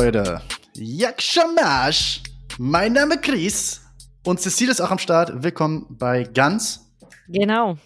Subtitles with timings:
[0.00, 0.40] Leute.
[0.76, 2.22] Yakshamash.
[2.56, 3.82] Mein Name Chris.
[4.24, 5.42] Und Cecile ist auch am Start.
[5.42, 6.90] Willkommen bei Ganz.
[7.28, 7.76] Genau.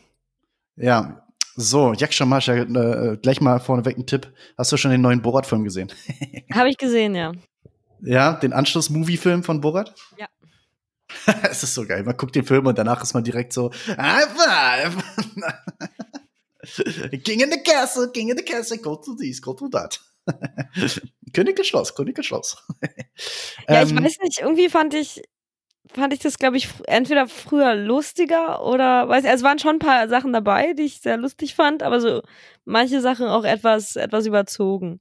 [0.76, 1.26] Ja,
[1.56, 4.32] so, Yakshamash, äh, gleich mal vorneweg ein Tipp.
[4.56, 5.90] Hast du schon den neuen Borat-Film gesehen?
[6.54, 7.32] Habe ich gesehen, ja.
[8.00, 9.92] Ja, den Anschluss-Movie-Film von Borat?
[10.16, 10.28] Ja.
[11.50, 12.04] es ist so geil.
[12.04, 14.96] Man guckt den Film und danach ist man direkt so, High five!
[17.24, 19.98] King in the castle, King in the castle, go to this, go to that.
[21.32, 22.56] König des Schloss, König des Schloss.
[23.68, 25.22] ja, ich ähm, weiß nicht, irgendwie fand ich,
[25.92, 29.76] fand ich das, glaube ich, entweder früher lustiger oder, weiß ich, also es waren schon
[29.76, 32.22] ein paar Sachen dabei, die ich sehr lustig fand, aber so
[32.64, 35.00] manche Sachen auch etwas, etwas überzogen.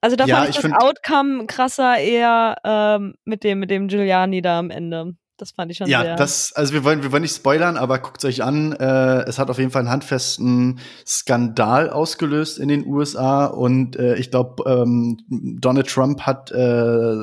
[0.00, 3.88] Also da ja, fand ich, ich das Outcome krasser eher ähm, mit dem, mit dem
[3.88, 5.14] Giuliani da am Ende.
[5.40, 6.10] Das fand ich schon ja, sehr.
[6.10, 8.72] Ja, das, also wir wollen, wir wollen nicht spoilern, aber guckt euch an.
[8.72, 14.16] Äh, es hat auf jeden Fall einen handfesten Skandal ausgelöst in den USA und äh,
[14.16, 17.14] ich glaube, ähm, Donald Trump hat äh,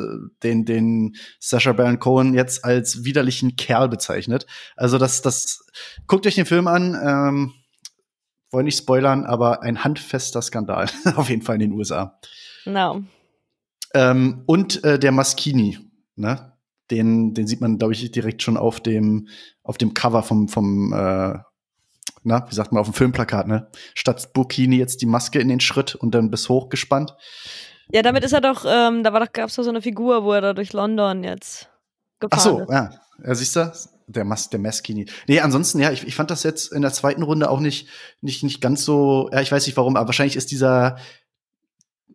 [0.41, 4.47] den, den Sacha Baron Cohen jetzt als widerlichen Kerl bezeichnet.
[4.75, 5.63] Also das, das,
[6.07, 6.95] guckt euch den Film an.
[6.95, 7.53] Ähm,
[8.49, 12.17] wollen nicht spoilern, aber ein handfester Skandal auf jeden Fall in den USA.
[12.65, 13.03] Genau.
[13.93, 15.77] Ähm, und äh, der Maskini,
[16.15, 16.56] ne?
[16.91, 19.27] Den, den sieht man, glaube ich, direkt schon auf dem,
[19.63, 21.39] auf dem Cover vom, vom äh,
[22.23, 23.69] na, wie sagt man, auf dem Filmplakat, ne?
[23.93, 27.15] Statt Burkini jetzt die Maske in den Schritt und dann bis hoch gespannt.
[27.91, 30.33] Ja, damit ist er doch, ähm, da war doch, gab's doch so eine Figur, wo
[30.33, 31.69] er da durch London jetzt
[32.19, 32.69] gefahren Ach so, ist.
[32.69, 32.89] ja.
[33.23, 33.71] Ja, siehst du?
[34.07, 35.05] Der, Mas der Maskini.
[35.27, 37.89] Nee, ansonsten, ja, ich, ich fand das jetzt in der zweiten Runde auch nicht,
[38.21, 40.97] nicht, nicht ganz so, ja, ich weiß nicht warum, aber wahrscheinlich ist dieser,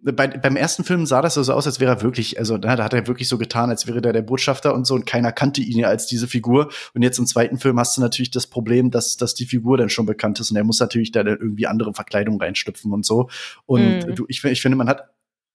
[0.03, 2.85] bei, beim ersten Film sah das so aus, als wäre er wirklich, also na, da
[2.85, 5.61] hat er wirklich so getan, als wäre der der Botschafter und so und keiner kannte
[5.61, 6.71] ihn ja als diese Figur.
[6.95, 9.91] Und jetzt im zweiten Film hast du natürlich das Problem, dass, dass die Figur dann
[9.91, 13.29] schon bekannt ist und er muss natürlich da irgendwie andere Verkleidung reinstüpfen und so.
[13.67, 14.15] Und mhm.
[14.15, 15.11] du, ich, ich finde, man hat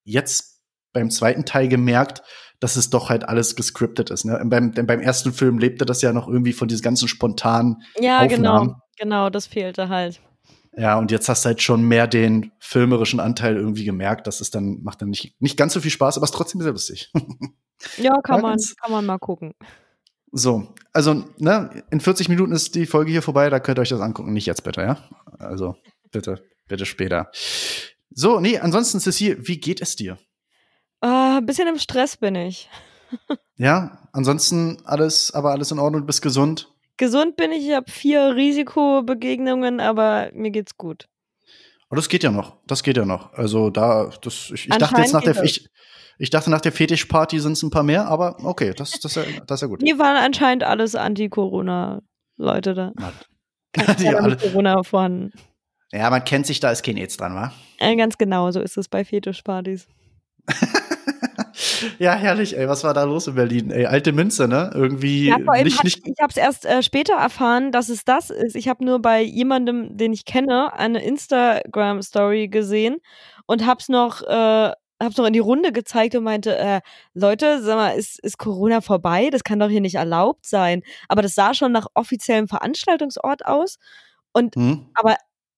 [0.06, 0.62] jetzt
[0.94, 2.24] beim zweiten Teil gemerkt,
[2.60, 4.26] dass es doch halt alles gescriptet ist.
[4.26, 4.42] Ne?
[4.46, 8.26] Beim, denn beim ersten Film lebte das ja noch irgendwie von diesen ganzen spontanen ja,
[8.26, 8.50] genau.
[8.52, 8.68] Aufnahmen.
[8.70, 10.22] genau, genau, das fehlte halt.
[10.78, 14.28] Ja, und jetzt hast du halt schon mehr den filmerischen Anteil irgendwie gemerkt.
[14.28, 16.72] Das ist dann, macht dann nicht, nicht ganz so viel Spaß, aber ist trotzdem sehr
[16.72, 17.12] lustig.
[17.98, 19.56] ja, kann man, kann man mal gucken.
[20.32, 23.90] So, also, ne, in 40 Minuten ist die Folge hier vorbei, da könnt ihr euch
[23.90, 24.34] das angucken.
[24.34, 24.98] Nicht jetzt bitte, ja?
[25.40, 25.76] Also,
[26.12, 27.32] bitte, bitte später.
[28.12, 30.20] So, nee, ansonsten, Cecile, wie geht es dir?
[31.02, 32.70] Ein uh, bisschen im Stress bin ich.
[33.56, 36.72] ja, ansonsten alles, aber alles in Ordnung, du bist gesund.
[36.98, 41.08] Gesund bin ich, ich habe vier Risikobegegnungen, aber mir geht's gut.
[41.90, 42.58] Aber das geht ja noch.
[42.68, 43.34] Das geht ja noch.
[43.34, 45.70] Also da, das, ich, ich dachte jetzt nach der, ich,
[46.18, 49.28] ich dachte nach der Fetischparty sind es ein paar mehr, aber okay, das, das, ist,
[49.28, 49.82] ja, das ist ja gut.
[49.82, 52.92] Die waren anscheinend alles Anti-Corona-Leute da.
[54.00, 54.38] Die alle.
[54.38, 55.32] Corona vorhanden.
[55.92, 57.54] Ja, man kennt sich, da ist kein AIDS dran, wa?
[57.80, 59.88] Ja, ganz genau, so ist es bei Fetischpartys.
[62.00, 62.68] ja, herrlich, ey.
[62.68, 63.72] Was war da los in Berlin?
[63.72, 64.72] Ey, alte Münze, ne?
[64.74, 66.08] Irgendwie ja, nicht, nicht.
[66.08, 68.56] Ich habe es erst äh, später erfahren, dass es das ist.
[68.56, 72.98] Ich habe nur bei jemandem, den ich kenne, eine Instagram-Story gesehen
[73.46, 74.22] und hab's noch.
[74.22, 76.82] Äh, hab's noch in die Runde gezeigt und meinte, äh,
[77.14, 79.30] Leute, sag mal, ist, ist Corona vorbei?
[79.32, 80.82] Das kann doch hier nicht erlaubt sein.
[81.08, 83.78] Aber das sah schon nach offiziellem Veranstaltungsort aus.
[84.34, 84.88] Und hm.
[84.96, 85.18] aber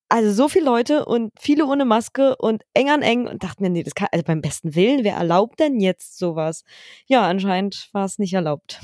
[0.10, 3.70] also so viele Leute und viele ohne Maske und eng an eng und dachte mir,
[3.70, 6.64] nee, das kann, also beim besten Willen, wer erlaubt denn jetzt sowas?
[7.06, 8.82] Ja, anscheinend war es nicht erlaubt.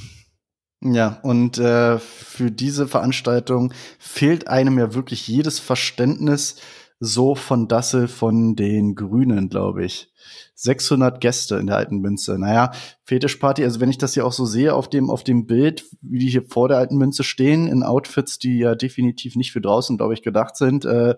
[0.82, 6.58] Ja, und äh, für diese Veranstaltung fehlt einem ja wirklich jedes Verständnis
[7.00, 10.12] so von Dassel von den Grünen, glaube ich.
[10.56, 12.40] 600 Gäste in der alten Münze.
[12.40, 12.72] Naja,
[13.04, 16.20] Fetischparty, also wenn ich das hier auch so sehe auf dem, auf dem Bild, wie
[16.20, 19.98] die hier vor der alten Münze stehen, in Outfits, die ja definitiv nicht für draußen,
[19.98, 21.16] glaube ich, gedacht sind, äh,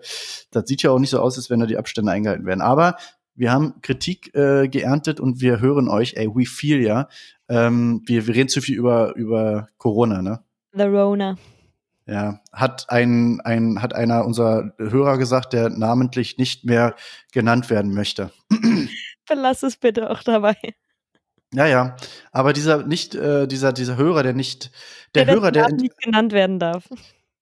[0.50, 2.60] das sieht ja auch nicht so aus, als wenn da die Abstände eingehalten werden.
[2.60, 2.96] Aber
[3.34, 7.08] wir haben Kritik äh, geerntet und wir hören euch, ey, we feel ja.
[7.48, 10.40] Ähm, wir, wir reden zu viel über, über Corona, ne?
[10.72, 11.36] The Rona.
[12.08, 16.96] Ja, hat ein, ein, hat einer unserer Hörer gesagt, der namentlich nicht mehr
[17.32, 18.32] genannt werden möchte.
[19.28, 20.56] Belass es bitte auch dabei.
[21.52, 21.96] Ja, ja.
[22.32, 24.70] Aber dieser nicht, äh, dieser, dieser Hörer, der nicht,
[25.14, 26.84] der, der Hörer, der nicht genannt werden darf.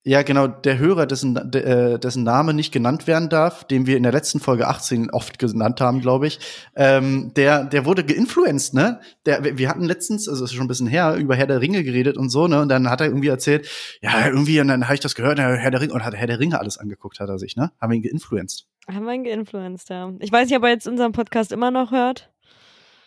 [0.08, 4.04] Ja, genau, der Hörer, dessen, äh, dessen Name nicht genannt werden darf, den wir in
[4.04, 6.38] der letzten Folge 18 oft genannt haben, glaube ich,
[6.76, 9.00] ähm, der, der wurde geinfluenced, ne?
[9.24, 12.16] Der, wir hatten letztens, also ist schon ein bisschen her, über Herr der Ringe geredet
[12.16, 12.60] und so, ne?
[12.60, 13.68] Und dann hat er irgendwie erzählt,
[14.00, 16.38] ja, irgendwie, und dann habe ich das gehört, Herr der Ringe, und hat Herr der
[16.38, 17.72] Ringe alles angeguckt, hat er sich, ne?
[17.80, 18.68] Haben wir ihn geinfluenced.
[18.86, 20.12] Haben wir ihn geinfluenced, ja.
[20.20, 22.30] Ich weiß nicht, ob er jetzt unseren Podcast immer noch hört.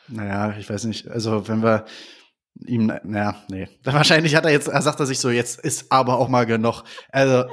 [0.09, 1.07] Naja, ich weiß nicht.
[1.07, 1.85] Also, wenn wir,
[2.65, 3.67] ihm, naja, nee.
[3.83, 6.83] Wahrscheinlich hat er jetzt, er sagt er sich so, jetzt ist aber auch mal genug.
[7.11, 7.45] Also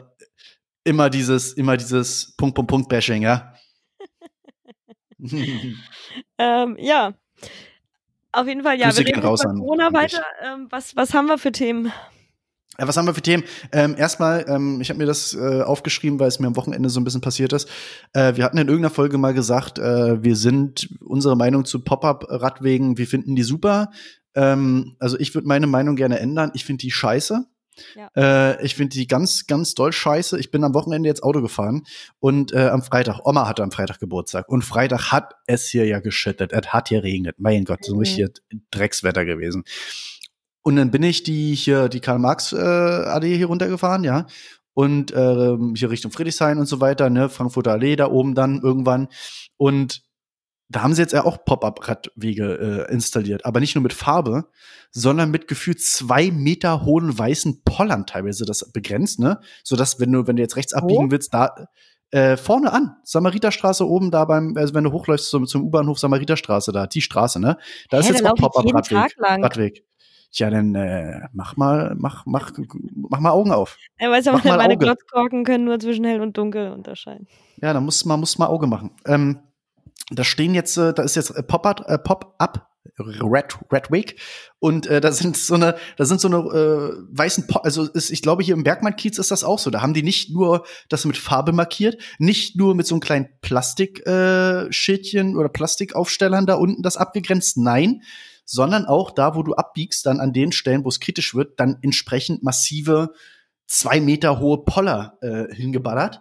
[0.84, 3.52] immer dieses, immer dieses Punkt, Punkt, Punkt Bashing, ja.
[6.38, 7.14] ähm, ja.
[8.32, 10.22] Auf jeden Fall, ja, Grüße wir gehen reden raus über an- Corona an weiter.
[10.44, 11.92] Ähm, was, was haben wir für Themen?
[12.78, 13.44] Ja, was haben wir für Themen?
[13.72, 17.00] Ähm, erstmal, ähm, ich habe mir das äh, aufgeschrieben, weil es mir am Wochenende so
[17.00, 17.68] ein bisschen passiert ist.
[18.12, 22.98] Äh, wir hatten in irgendeiner Folge mal gesagt, äh, wir sind unsere Meinung zu Pop-up-Radwegen,
[22.98, 23.90] wir finden die super.
[24.36, 26.52] Ähm, also ich würde meine Meinung gerne ändern.
[26.54, 27.44] Ich finde die scheiße.
[27.94, 28.10] Ja.
[28.54, 30.38] Äh, ich finde die ganz, ganz doll scheiße.
[30.38, 31.82] Ich bin am Wochenende jetzt Auto gefahren
[32.20, 36.00] und äh, am Freitag, Oma hatte am Freitag Geburtstag und Freitag hat es hier ja
[36.00, 36.52] geschüttet.
[36.52, 37.36] Es hat hier regnet.
[37.38, 38.00] Mein Gott, so Mhm.
[38.00, 38.30] richtiges
[38.70, 39.64] Dreckswetter gewesen.
[40.62, 44.26] Und dann bin ich die hier, die Karl-Marx-Allee hier runtergefahren, ja.
[44.72, 49.08] Und ähm, hier Richtung Friedrichshain und so weiter, ne, Frankfurter Allee da oben dann irgendwann.
[49.56, 50.02] Und
[50.68, 54.46] da haben sie jetzt ja auch Pop-up-Radwege äh, installiert, aber nicht nur mit Farbe,
[54.90, 59.40] sondern mit gefühlt zwei Meter hohen weißen Pollern teilweise das begrenzt, ne?
[59.62, 61.68] Sodass, wenn du, wenn du jetzt rechts abbiegen willst, da
[62.10, 66.72] äh, vorne an, Samariterstraße oben da beim, also wenn du hochläufst zum, zum U-Bahnhof Samariterstraße
[66.72, 67.58] da, die Straße, ne?
[67.90, 69.14] Da ist Hä, jetzt da auch Pop-up-Radweg.
[69.20, 69.84] Radweg.
[70.32, 72.52] Tja, dann äh, mach mal, mach, mach,
[72.94, 73.78] mach mal Augen auf.
[73.98, 74.76] Ja, weißt du, Mach meine.
[74.76, 77.26] Glotzkorken können nur zwischen hell und dunkel unterscheiden.
[77.62, 78.90] Ja, da muss man muss mal Auge machen.
[79.06, 79.38] Ähm,
[80.10, 84.20] da stehen jetzt, äh, da ist jetzt äh, Pop-up, äh, Pop-up Red, Red Week
[84.58, 88.10] und äh, da sind so eine, da sind so eine äh, weißen, po also ist,
[88.10, 89.70] ich glaube hier im Bergmann-Kiez ist das auch so.
[89.70, 93.28] Da haben die nicht nur das mit Farbe markiert, nicht nur mit so einem kleinen
[93.40, 98.02] Plastikschildchen äh, Schildchen oder Plastikaufstellern da unten das abgegrenzt, nein,
[98.44, 101.78] sondern auch da, wo du abbiegst, dann an den Stellen, wo es kritisch wird, dann
[101.82, 103.12] entsprechend massive
[103.66, 106.20] zwei Meter hohe Poller äh, hingeballert.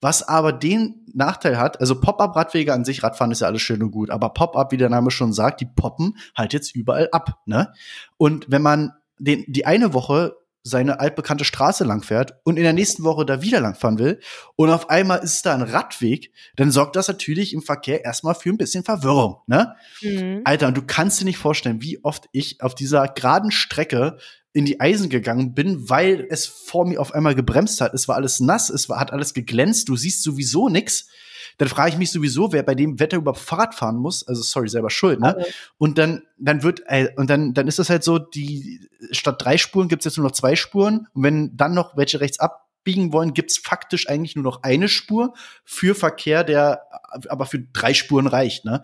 [0.00, 3.90] Was aber den Nachteil hat, also Pop-up-Radwege an sich, Radfahren ist ja alles schön und
[3.90, 7.72] gut, aber Pop-up, wie der Name schon sagt, die poppen halt jetzt überall ab, ne?
[8.16, 13.04] Und wenn man den, die eine Woche seine altbekannte Straße langfährt und in der nächsten
[13.04, 14.20] Woche da wieder langfahren will
[14.56, 18.50] und auf einmal ist da ein Radweg, dann sorgt das natürlich im Verkehr erstmal für
[18.50, 19.74] ein bisschen Verwirrung, ne?
[20.02, 20.42] Mhm.
[20.44, 24.18] Alter, und du kannst dir nicht vorstellen, wie oft ich auf dieser geraden Strecke
[24.58, 27.94] in die Eisen gegangen bin, weil es vor mir auf einmal gebremst hat.
[27.94, 31.06] Es war alles nass, es war, hat alles geglänzt, du siehst sowieso nix.
[31.58, 34.26] Dann frage ich mich sowieso, wer bei dem Wetter überhaupt Fahrrad fahren muss.
[34.26, 35.36] Also sorry, selber schuld, ne?
[35.36, 35.46] Alle.
[35.76, 38.80] Und dann, dann wird, äh, und dann, dann ist das halt so, die
[39.12, 41.06] statt drei Spuren gibt's jetzt nur noch zwei Spuren.
[41.12, 45.34] Und wenn dann noch welche rechts abbiegen wollen, gibt's faktisch eigentlich nur noch eine Spur
[45.64, 46.82] für Verkehr, der
[47.28, 48.82] aber für drei Spuren reicht, ne?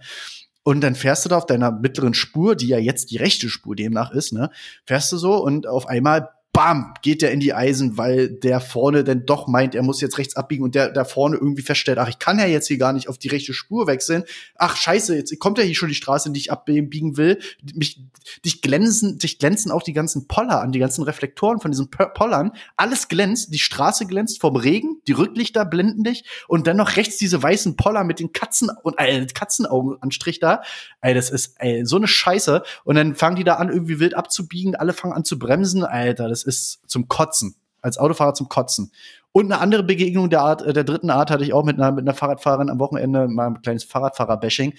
[0.65, 3.77] Und dann fährst du da auf deiner mittleren Spur, die ja jetzt die rechte Spur
[3.77, 4.51] demnach ist, ne?
[4.85, 9.03] Fährst du so und auf einmal, bam, geht der in die Eisen, weil der vorne
[9.03, 12.09] dann doch meint, er muss jetzt rechts abbiegen und der da vorne irgendwie feststellt, ach,
[12.09, 14.23] ich kann ja jetzt hier gar nicht auf die rechte Spur wechseln.
[14.55, 17.41] Ach, scheiße, jetzt kommt ja hier schon die Straße, die ich abbiegen will.
[17.75, 18.01] Mich,
[18.45, 22.53] dich glänzen, dich glänzen auch die ganzen Poller an, die ganzen Reflektoren von diesen Pollern.
[22.77, 27.17] Alles glänzt, die Straße glänzt vom Regen, die Rücklichter blenden dich und dann noch rechts
[27.17, 30.63] diese weißen Poller mit den Katzen und äh, Katzenaugenanstrich da.
[31.01, 32.63] Ey, das ist ey, so eine Scheiße.
[32.85, 35.83] Und dann fangen die da an, irgendwie wild abzubiegen, alle fangen an zu bremsen.
[35.83, 37.57] Alter, das ist zum Kotzen.
[37.81, 38.93] Als Autofahrer zum Kotzen.
[39.33, 41.91] Und eine andere Begegnung der Art, äh, der dritten Art hatte ich auch mit einer,
[41.91, 44.75] mit einer Fahrradfahrerin am Wochenende, mal ein kleines Fahrradfahrer-Bashing.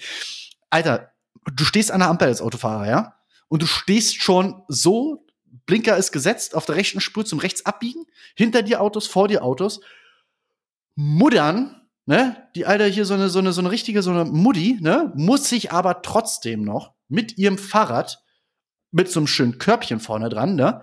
[0.70, 1.12] Alter,
[1.54, 3.14] du stehst an der Ampel als Autofahrer, ja?
[3.48, 5.26] Und du stehst schon so,
[5.66, 9.44] Blinker ist gesetzt, auf der rechten Spur zum rechts abbiegen, hinter dir Autos, vor dir
[9.44, 9.80] Autos,
[10.94, 12.48] muddern, ne?
[12.54, 15.12] Die Alter hier so eine, so eine, so eine richtige, so eine Muddi, ne?
[15.14, 18.22] Muss sich aber trotzdem noch mit ihrem Fahrrad,
[18.90, 20.82] mit so einem schönen Körbchen vorne dran, ne?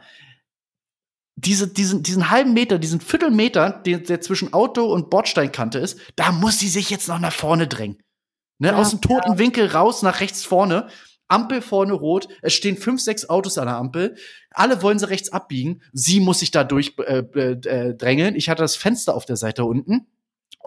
[1.35, 6.31] Diese, diesen, diesen halben Meter, diesen Viertelmeter, der, der zwischen Auto und Bordsteinkante ist, da
[6.31, 7.97] muss sie sich jetzt noch nach vorne drängen.
[8.59, 8.69] Ne?
[8.69, 10.87] Ja, Aus dem toten Winkel raus nach rechts vorne.
[11.27, 12.27] Ampel vorne rot.
[12.41, 14.15] Es stehen fünf, sechs Autos an der Ampel.
[14.51, 15.81] Alle wollen sie rechts abbiegen.
[15.91, 18.35] Sie muss sich da durch äh, äh, drängeln.
[18.35, 20.07] Ich hatte das Fenster auf der Seite unten.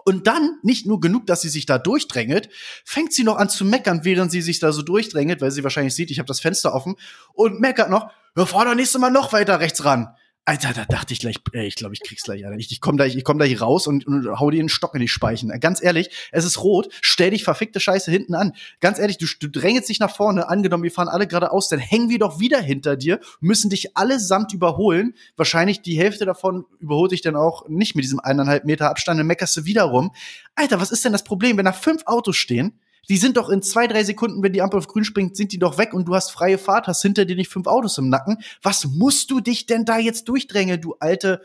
[0.03, 2.49] Und dann, nicht nur genug, dass sie sich da durchdrängelt,
[2.85, 5.95] fängt sie noch an zu meckern, während sie sich da so durchdrängelt, weil sie wahrscheinlich
[5.95, 6.95] sieht, ich habe das Fenster offen
[7.33, 10.15] und meckert noch, ja, fahr doch nächstes Mal noch weiter rechts ran.
[10.47, 12.57] Alter, da dachte ich gleich, ey, ich glaube, ich krieg's gleich, Alter.
[12.57, 15.01] Ich, ich komme da, ich komm hier raus und, und hau dir einen Stock in
[15.01, 15.49] die Speichen.
[15.59, 18.53] Ganz ehrlich, es ist rot, stell dich verfickte Scheiße hinten an.
[18.79, 22.07] Ganz ehrlich, du, du drängelst dich nach vorne, angenommen, wir fahren alle geradeaus, dann hängen
[22.09, 25.15] wir doch wieder hinter dir, müssen dich allesamt überholen.
[25.35, 29.27] Wahrscheinlich die Hälfte davon überholt dich dann auch nicht mit diesem eineinhalb Meter Abstand, dann
[29.27, 30.13] meckerst du wieder rum.
[30.55, 32.79] Alter, was ist denn das Problem, wenn da fünf Autos stehen?
[33.09, 35.59] Die sind doch in zwei, drei Sekunden, wenn die Ampel auf grün springt, sind die
[35.59, 38.39] doch weg und du hast freie Fahrt, hast hinter dir nicht fünf Autos im Nacken.
[38.61, 41.41] Was musst du dich denn da jetzt durchdrängeln, du alte?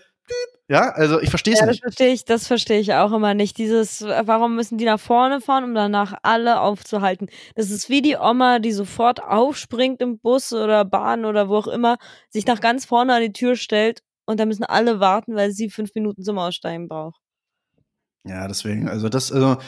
[0.69, 1.83] Ja, also ich verstehe es Ja, das nicht.
[1.83, 3.59] verstehe ich, das verstehe ich auch immer nicht.
[3.59, 7.29] Dieses, warum müssen die nach vorne fahren, um danach alle aufzuhalten?
[7.55, 11.67] Das ist wie die Oma, die sofort aufspringt im Bus oder Bahn oder wo auch
[11.67, 11.99] immer,
[12.31, 15.69] sich nach ganz vorne an die Tür stellt und dann müssen alle warten, weil sie
[15.69, 17.21] fünf Minuten zum Aussteigen braucht.
[18.25, 19.59] Ja, deswegen, also das, also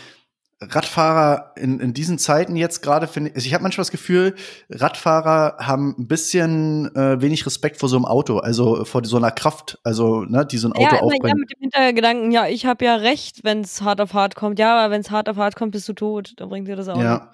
[0.61, 4.35] Radfahrer in, in diesen Zeiten jetzt gerade finde ich, also ich habe manchmal das Gefühl,
[4.71, 9.31] Radfahrer haben ein bisschen äh, wenig Respekt vor so einem Auto, also vor so einer
[9.31, 11.29] Kraft, also ne, die so ein Auto ja, immer, aufbringen.
[11.29, 14.59] ja, mit dem Hintergedanken, ja, ich habe ja recht, wenn es hart auf hart kommt.
[14.59, 16.35] Ja, aber wenn es hart auf hart kommt, bist du tot.
[16.37, 17.31] Dann bringt dir das auch Ja.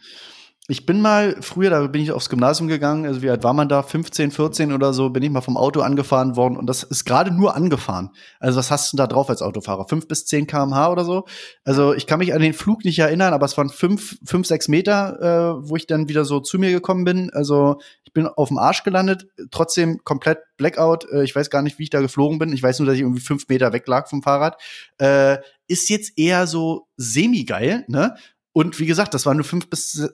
[0.70, 3.68] Ich bin mal früher, da bin ich aufs Gymnasium gegangen, also wie alt war man
[3.68, 3.82] da?
[3.82, 7.32] 15, 14 oder so, bin ich mal vom Auto angefahren worden und das ist gerade
[7.32, 8.10] nur angefahren.
[8.38, 9.88] Also was hast du da drauf als Autofahrer?
[9.88, 11.24] 5 bis 10 kmh oder so?
[11.64, 14.68] Also ich kann mich an den Flug nicht erinnern, aber es waren 5, 5 6
[14.68, 17.30] Meter, äh, wo ich dann wieder so zu mir gekommen bin.
[17.32, 21.04] Also ich bin auf dem Arsch gelandet, trotzdem komplett Blackout.
[21.10, 22.52] Äh, ich weiß gar nicht, wie ich da geflogen bin.
[22.52, 24.56] Ich weiß nur, dass ich irgendwie 5 Meter weg lag vom Fahrrad.
[24.98, 28.14] Äh, ist jetzt eher so semi-geil, ne?
[28.52, 30.08] Und wie gesagt, das waren nur fünf bis, äh,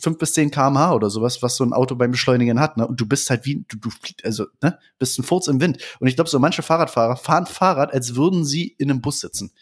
[0.00, 2.76] fünf bis zehn kmh oder sowas, was so ein Auto beim Beschleunigen hat.
[2.76, 2.86] Ne?
[2.86, 5.78] Und du bist halt wie, du, du fliegst, also, ne, bist ein Furz im Wind.
[6.00, 9.52] Und ich glaube, so manche Fahrradfahrer fahren Fahrrad, als würden sie in einem Bus sitzen.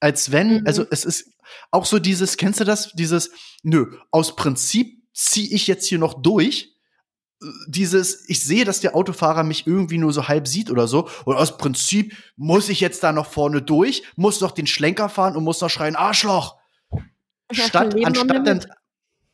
[0.00, 0.66] Als wenn, Mhm.
[0.66, 1.30] also es ist
[1.70, 2.92] auch so dieses, kennst du das?
[2.94, 3.30] Dieses,
[3.62, 6.74] nö, aus Prinzip ziehe ich jetzt hier noch durch.
[7.68, 11.08] Dieses, ich sehe, dass der Autofahrer mich irgendwie nur so halb sieht oder so.
[11.26, 15.36] Und aus Prinzip muss ich jetzt da noch vorne durch, muss noch den Schlenker fahren
[15.36, 16.55] und muss noch schreien, Arschloch!
[17.52, 18.68] Statt, anstatt Limit.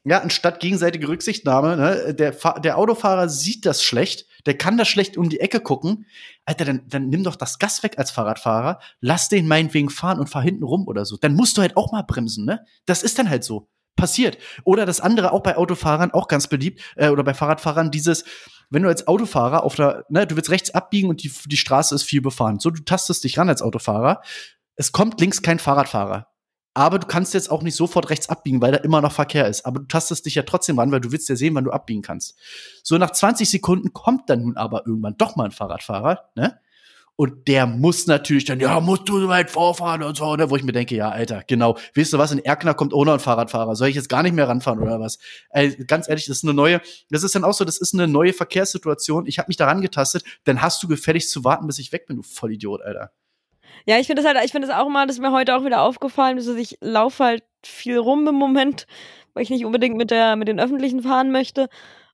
[0.04, 5.16] ja, anstatt gegenseitige Rücksichtnahme, ne, der, der Autofahrer sieht das schlecht, der kann das schlecht
[5.16, 6.06] um die Ecke gucken.
[6.44, 10.28] Alter, dann, dann nimm doch das Gas weg als Fahrradfahrer, lass den meinetwegen fahren und
[10.28, 11.16] fahr hinten rum oder so.
[11.16, 12.64] Dann musst du halt auch mal bremsen, ne?
[12.86, 13.68] Das ist dann halt so.
[13.94, 14.38] Passiert.
[14.64, 18.24] Oder das andere auch bei Autofahrern, auch ganz beliebt, äh, oder bei Fahrradfahrern, dieses,
[18.70, 21.94] wenn du als Autofahrer auf der, ne, du willst rechts abbiegen und die, die Straße
[21.94, 22.58] ist viel befahren.
[22.58, 24.22] So, du tastest dich ran als Autofahrer.
[24.76, 26.31] Es kommt links kein Fahrradfahrer.
[26.74, 29.66] Aber du kannst jetzt auch nicht sofort rechts abbiegen, weil da immer noch Verkehr ist.
[29.66, 32.02] Aber du tastest dich ja trotzdem ran, weil du willst ja sehen, wann du abbiegen
[32.02, 32.38] kannst.
[32.82, 36.58] So nach 20 Sekunden kommt dann nun aber irgendwann doch mal ein Fahrradfahrer, ne?
[37.14, 40.48] Und der muss natürlich dann, ja, musst du so weit vorfahren und so, ne?
[40.48, 41.76] Wo ich mir denke, ja, Alter, genau.
[41.94, 43.76] Weißt du was, in Erkner kommt ohne ein Fahrradfahrer.
[43.76, 45.18] Soll ich jetzt gar nicht mehr ranfahren oder was?
[45.50, 48.08] Ey, ganz ehrlich, das ist eine neue, das ist dann auch so, das ist eine
[48.08, 49.26] neue Verkehrssituation.
[49.26, 52.16] Ich habe mich daran getastet, dann hast du gefälligst zu warten, bis ich weg bin,
[52.16, 53.12] du Vollidiot, Alter.
[53.86, 55.64] Ja, ich finde das halt, ich finde das auch mal, das ist mir heute auch
[55.64, 58.86] wieder aufgefallen, dass ich laufe halt viel rum im Moment,
[59.34, 61.68] weil ich nicht unbedingt mit der, mit den Öffentlichen fahren möchte.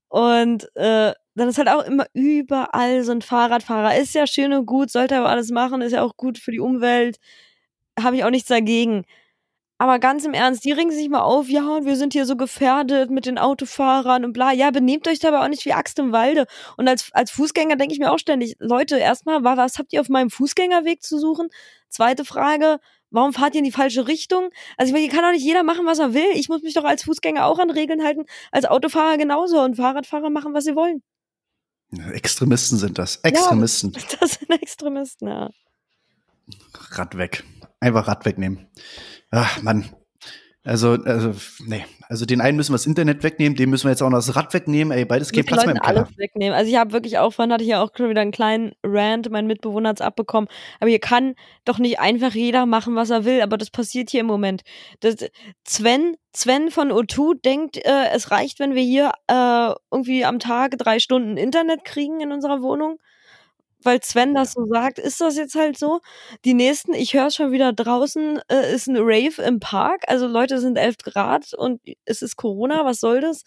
[0.09, 3.97] Und äh, dann ist halt auch immer überall so ein Fahrradfahrer.
[3.99, 6.61] Ist ja schön und gut, sollte aber alles machen, ist ja auch gut für die
[6.61, 7.19] Umwelt.
[8.01, 9.05] Habe ich auch nichts dagegen.
[9.81, 12.35] Aber ganz im Ernst, die ringen sich mal auf, ja, und wir sind hier so
[12.37, 14.51] gefährdet mit den Autofahrern und bla.
[14.53, 16.47] Ja, benehmt euch dabei auch nicht wie Axt im Walde.
[16.77, 20.01] Und als, als Fußgänger denke ich mir auch ständig, Leute, erstmal, wa- was habt ihr
[20.01, 21.49] auf meinem Fußgängerweg zu suchen?
[21.89, 22.81] Zweite Frage,
[23.11, 24.51] warum fahrt ihr in die falsche Richtung?
[24.77, 26.27] Also ich meine, hier kann doch nicht jeder machen, was er will.
[26.35, 30.29] Ich muss mich doch als Fußgänger auch an Regeln halten, als Autofahrer genauso und Fahrradfahrer
[30.31, 31.03] machen, was sie wollen.
[32.13, 33.17] Extremisten sind das.
[33.23, 33.93] Extremisten.
[34.21, 35.51] Das sind Extremisten, ja.
[36.75, 37.45] Rad weg.
[37.81, 38.67] Einfach Rad wegnehmen.
[39.31, 39.91] Ach, Mann.
[40.65, 41.33] Also, also,
[41.67, 41.85] nee.
[42.11, 44.37] Also den einen müssen wir das Internet wegnehmen, dem müssen wir jetzt auch noch das
[44.37, 44.97] Rad wegnehmen.
[44.97, 46.07] Ey, beides geht Platz den mehr im Leuten Keller.
[46.07, 46.55] alles wegnehmen.
[46.55, 49.31] Also ich habe wirklich auch, vorhin hatte ich ja auch schon wieder einen kleinen Rant,
[49.31, 50.49] mein Mitbewohner hat's abbekommen.
[50.81, 53.41] Aber hier kann doch nicht einfach jeder machen, was er will.
[53.41, 54.63] Aber das passiert hier im Moment.
[55.01, 55.17] Das,
[55.67, 60.77] Sven, Sven von O2 denkt, äh, es reicht, wenn wir hier äh, irgendwie am Tag
[60.77, 62.99] drei Stunden Internet kriegen in unserer Wohnung.
[63.83, 66.01] Weil Sven das so sagt, ist das jetzt halt so.
[66.45, 70.03] Die nächsten, ich höre schon wieder draußen, äh, ist ein Rave im Park.
[70.09, 73.45] Also Leute sind 11 Grad und es ist Corona, was soll das?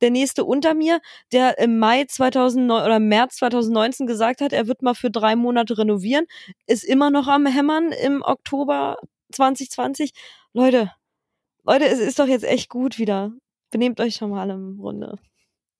[0.00, 1.00] Der nächste unter mir,
[1.32, 5.76] der im Mai 2009 oder März 2019 gesagt hat, er wird mal für drei Monate
[5.76, 6.26] renovieren,
[6.66, 8.96] ist immer noch am Hämmern im Oktober
[9.32, 10.12] 2020.
[10.54, 10.90] Leute,
[11.64, 13.32] Leute, es ist doch jetzt echt gut wieder.
[13.70, 15.18] Benehmt euch schon mal im Runde.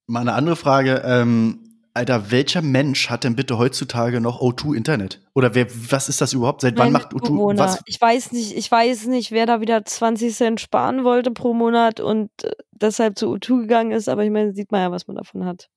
[0.07, 1.03] Mal eine andere Frage.
[1.05, 1.64] Ähm,
[1.97, 5.21] Alter, welcher Mensch hat denn bitte heutzutage noch O2 Internet?
[5.33, 6.63] Oder wer, was ist das überhaupt?
[6.63, 7.59] Seit wann Mein macht O2 Mitbewohner.
[7.61, 7.81] was?
[7.87, 12.01] Ich weiß nicht, ich weiß nicht, wer da wieder 20 Cent sparen wollte pro Monat
[12.01, 15.17] und äh, deshalb zu U2 gegangen ist, aber ich meine, sieht man ja, was man
[15.17, 15.71] davon hat.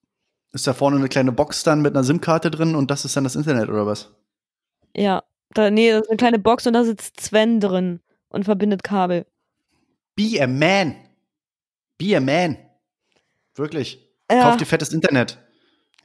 [0.52, 3.22] Ist da vorne eine kleine Box dann mit einer SIM-Karte drin und das ist dann
[3.22, 4.10] das Internet oder was?
[4.96, 5.22] Ja,
[5.54, 9.24] da, nee, das ist eine kleine Box und da sitzt Sven drin und verbindet Kabel.
[10.16, 10.96] Be a man.
[11.96, 12.56] Be a man.
[13.54, 14.04] Wirklich.
[14.28, 15.38] Ja, Kauf dir fettes Internet.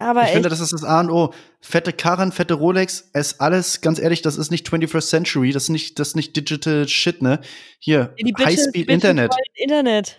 [0.03, 1.33] Aber ich finde, das ist das A und O.
[1.61, 5.69] Fette Karren, fette Rolex, ist alles, ganz ehrlich, das ist nicht 21st Century, das ist
[5.69, 7.39] nicht, das ist nicht Digital Shit, ne?
[7.79, 9.33] Hier, Highspeed Internet.
[9.55, 10.17] Internet.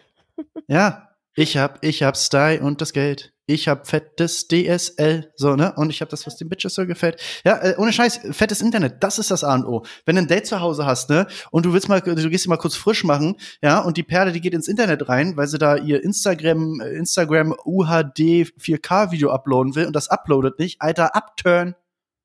[0.66, 3.33] Ja, ich hab, ich hab Style und das Geld.
[3.46, 5.74] Ich hab fettes DSL, so, ne?
[5.76, 7.20] Und ich hab das, was den Bitches so gefällt.
[7.44, 9.84] Ja, äh, ohne Scheiß, fettes Internet, das ist das A und O.
[10.06, 11.26] Wenn du ein Date zu Hause hast, ne?
[11.50, 13.80] Und du willst mal, du gehst dir mal kurz frisch machen, ja?
[13.80, 17.54] Und die Perle, die geht ins Internet rein, weil sie da ihr Instagram, äh, Instagram
[17.66, 20.80] UHD 4K Video uploaden will und das uploadet nicht.
[20.80, 21.74] Alter, upturn.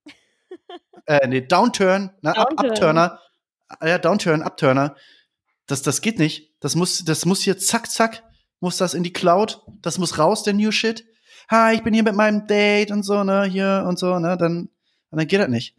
[1.05, 2.37] äh, nee, downturn, ne?
[2.37, 2.69] Up, Downturn.
[2.69, 3.19] upturner.
[3.67, 4.95] Ah, Ja, downturn, upturner.
[5.67, 6.55] Das, das geht nicht.
[6.61, 8.23] Das muss, das muss hier zack, zack,
[8.59, 11.05] muss das in die Cloud, das muss raus, der New Shit.
[11.49, 14.69] Hi, ich bin hier mit meinem Date und so, ne, hier und so, ne, dann,
[15.11, 15.75] dann geht das nicht.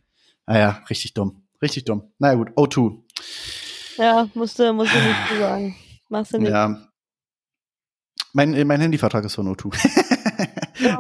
[0.47, 2.13] Naja, ah richtig dumm, richtig dumm.
[2.19, 2.99] Na naja, gut, O2.
[3.99, 5.77] Ja, musste, musste nicht zu sagen.
[6.09, 6.51] Machst du nicht.
[6.51, 6.89] Ja.
[8.33, 10.17] Mein, mein Handyvertrag ist von O2.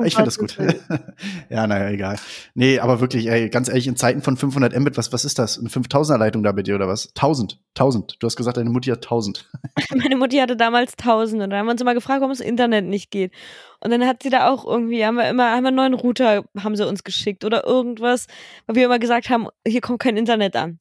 [0.04, 0.56] ich finde das gut.
[1.50, 2.16] ja, naja, egal.
[2.54, 5.58] Nee, aber wirklich, ey, ganz ehrlich, in Zeiten von 500 Mbit, was, was ist das?
[5.58, 7.08] Eine 5000er Leitung da bei dir oder was?
[7.08, 8.16] 1000, 1000.
[8.20, 9.50] Du hast gesagt, deine Mutti hat 1000.
[9.94, 12.84] Meine Mutti hatte damals 1000 und da haben wir uns immer gefragt, warum das Internet
[12.84, 13.32] nicht geht.
[13.80, 16.44] Und dann hat sie da auch irgendwie, haben wir immer, haben wir einen neuen Router,
[16.58, 18.26] haben sie uns geschickt oder irgendwas,
[18.66, 20.78] weil wir immer gesagt haben, hier kommt kein Internet an.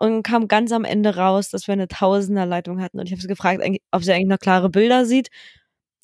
[0.00, 3.00] Und kam ganz am Ende raus, dass wir eine Tausender-Leitung hatten.
[3.00, 5.28] Und ich habe sie gefragt, ob sie eigentlich noch klare Bilder sieht.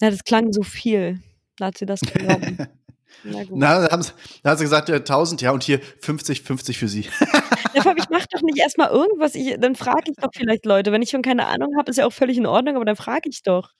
[0.00, 1.20] Ja, das klang so viel.
[1.56, 2.68] Da hat sie das genommen.
[3.22, 3.58] Na, gut.
[3.58, 6.78] Na, da, haben sie, da hat sie gesagt, ja, 1000, ja, und hier 50, 50
[6.78, 7.08] für sie.
[7.74, 10.92] Ich mache doch nicht erstmal irgendwas, ich, dann frage ich doch vielleicht Leute.
[10.92, 13.28] Wenn ich schon keine Ahnung habe, ist ja auch völlig in Ordnung, aber dann frage
[13.28, 13.70] ich doch.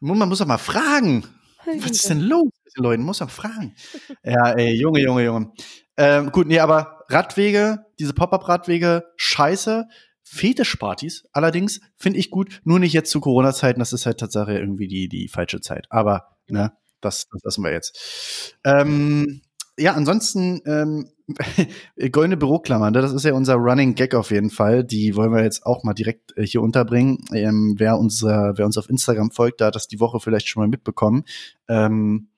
[0.00, 1.24] Man muss doch mal fragen.
[1.64, 3.02] Was ist denn los mit den Leuten?
[3.02, 3.74] Muss doch fragen.
[4.22, 5.52] ja, ey, Junge, Junge, Junge.
[5.96, 9.88] Ähm, gut, nee, aber Radwege, diese Pop-Up-Radwege, scheiße.
[10.28, 14.88] Fetischpartys allerdings finde ich gut, nur nicht jetzt zu Corona-Zeiten, das ist halt tatsächlich irgendwie
[14.88, 15.86] die, die falsche Zeit.
[15.88, 18.56] Aber, ne, das, das lassen wir jetzt.
[18.64, 19.40] Ähm,
[19.78, 21.08] ja, ansonsten ähm,
[22.10, 24.82] goldene Büroklammern, ne, das ist ja unser Running Gag auf jeden Fall.
[24.82, 27.18] Die wollen wir jetzt auch mal direkt äh, hier unterbringen.
[27.32, 30.62] Ähm, wer, unser, wer uns auf Instagram folgt, da hat das die Woche vielleicht schon
[30.62, 31.24] mal mitbekommen.
[31.68, 32.30] Ähm,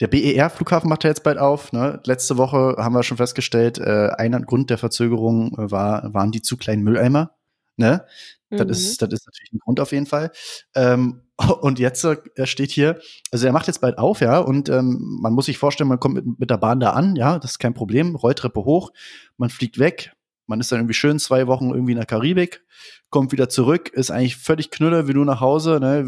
[0.00, 1.72] der BER-Flughafen macht ja jetzt bald auf.
[1.72, 2.00] Ne?
[2.04, 6.42] Letzte Woche haben wir schon festgestellt, äh, ein Grund der Verzögerung äh, war, waren die
[6.42, 7.32] zu kleinen Mülleimer.
[7.76, 8.04] Ne?
[8.50, 8.56] Mhm.
[8.58, 10.30] Das, ist, das ist natürlich ein Grund auf jeden Fall.
[10.74, 11.22] Ähm,
[11.60, 15.32] und jetzt äh, steht hier, also er macht jetzt bald auf, ja, und ähm, man
[15.32, 17.74] muss sich vorstellen, man kommt mit, mit der Bahn da an, ja, das ist kein
[17.74, 18.92] Problem, Rolltreppe hoch,
[19.36, 20.12] man fliegt weg,
[20.48, 22.64] man ist dann irgendwie schön zwei Wochen irgendwie in der Karibik,
[23.10, 25.78] kommt wieder zurück, ist eigentlich völlig knüller wie du nach Hause.
[25.80, 26.00] Ne?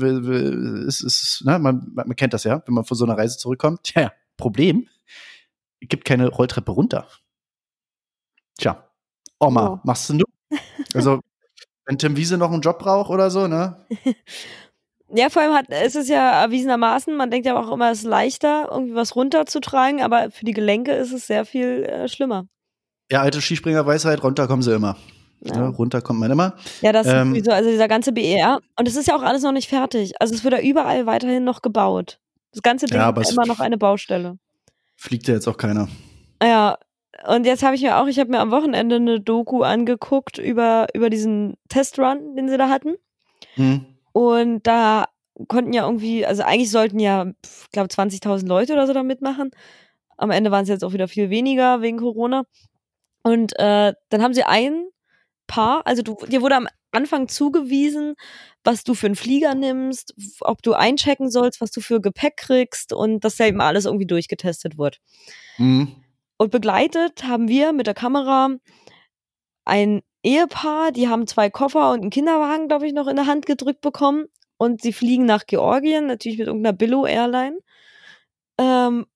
[0.86, 1.58] Ist, ist, ne?
[1.58, 3.80] Man, man kennt das ja, wenn man von so einer Reise zurückkommt.
[3.84, 4.88] Tja, Problem,
[5.80, 7.06] gibt keine Rolltreppe runter.
[8.58, 8.90] Tja,
[9.38, 9.80] Oma, oh.
[9.84, 10.24] machst du?
[10.94, 11.20] Also,
[11.84, 13.86] wenn Tim Wiese noch einen Job braucht oder so, ne?
[15.12, 18.04] Ja, vor allem hat, ist es ja erwiesenermaßen, man denkt ja auch immer, es ist
[18.04, 22.46] leichter, irgendwie was runterzutragen, aber für die Gelenke ist es sehr viel äh, schlimmer.
[23.10, 24.96] Ja, alte Skispringer-Weisheit, runter kommen sie immer.
[25.42, 25.56] Ja.
[25.56, 26.54] Ne, runter kommt man immer.
[26.82, 28.60] Ja, das ähm, ist so, also dieser ganze BER.
[28.78, 30.12] Und es ist ja auch alles noch nicht fertig.
[30.20, 32.20] Also es wird ja überall weiterhin noch gebaut.
[32.52, 34.38] Das ganze Ding ja, ist immer noch eine Baustelle.
[34.96, 35.88] Fliegt ja jetzt auch keiner.
[36.42, 36.76] Ja,
[37.26, 40.86] und jetzt habe ich mir auch, ich habe mir am Wochenende eine Doku angeguckt über,
[40.94, 42.96] über diesen Testrun, den sie da hatten.
[43.54, 43.86] Hm.
[44.12, 45.06] Und da
[45.48, 49.50] konnten ja irgendwie, also eigentlich sollten ja, ich glaube, 20.000 Leute oder so da mitmachen.
[50.16, 52.44] Am Ende waren es jetzt auch wieder viel weniger wegen Corona.
[53.22, 54.86] Und äh, dann haben sie ein
[55.46, 58.14] Paar, also du, dir wurde am Anfang zugewiesen,
[58.64, 62.92] was du für einen Flieger nimmst, ob du einchecken sollst, was du für Gepäck kriegst
[62.92, 65.00] und dass ja eben alles irgendwie durchgetestet wird.
[65.58, 65.94] Mhm.
[66.36, 68.50] Und begleitet haben wir mit der Kamera
[69.64, 73.46] ein Ehepaar, die haben zwei Koffer und einen Kinderwagen, glaube ich, noch in der Hand
[73.46, 74.26] gedrückt bekommen.
[74.58, 77.58] Und sie fliegen nach Georgien, natürlich mit irgendeiner Billo-Airline.
[78.58, 79.06] Ähm,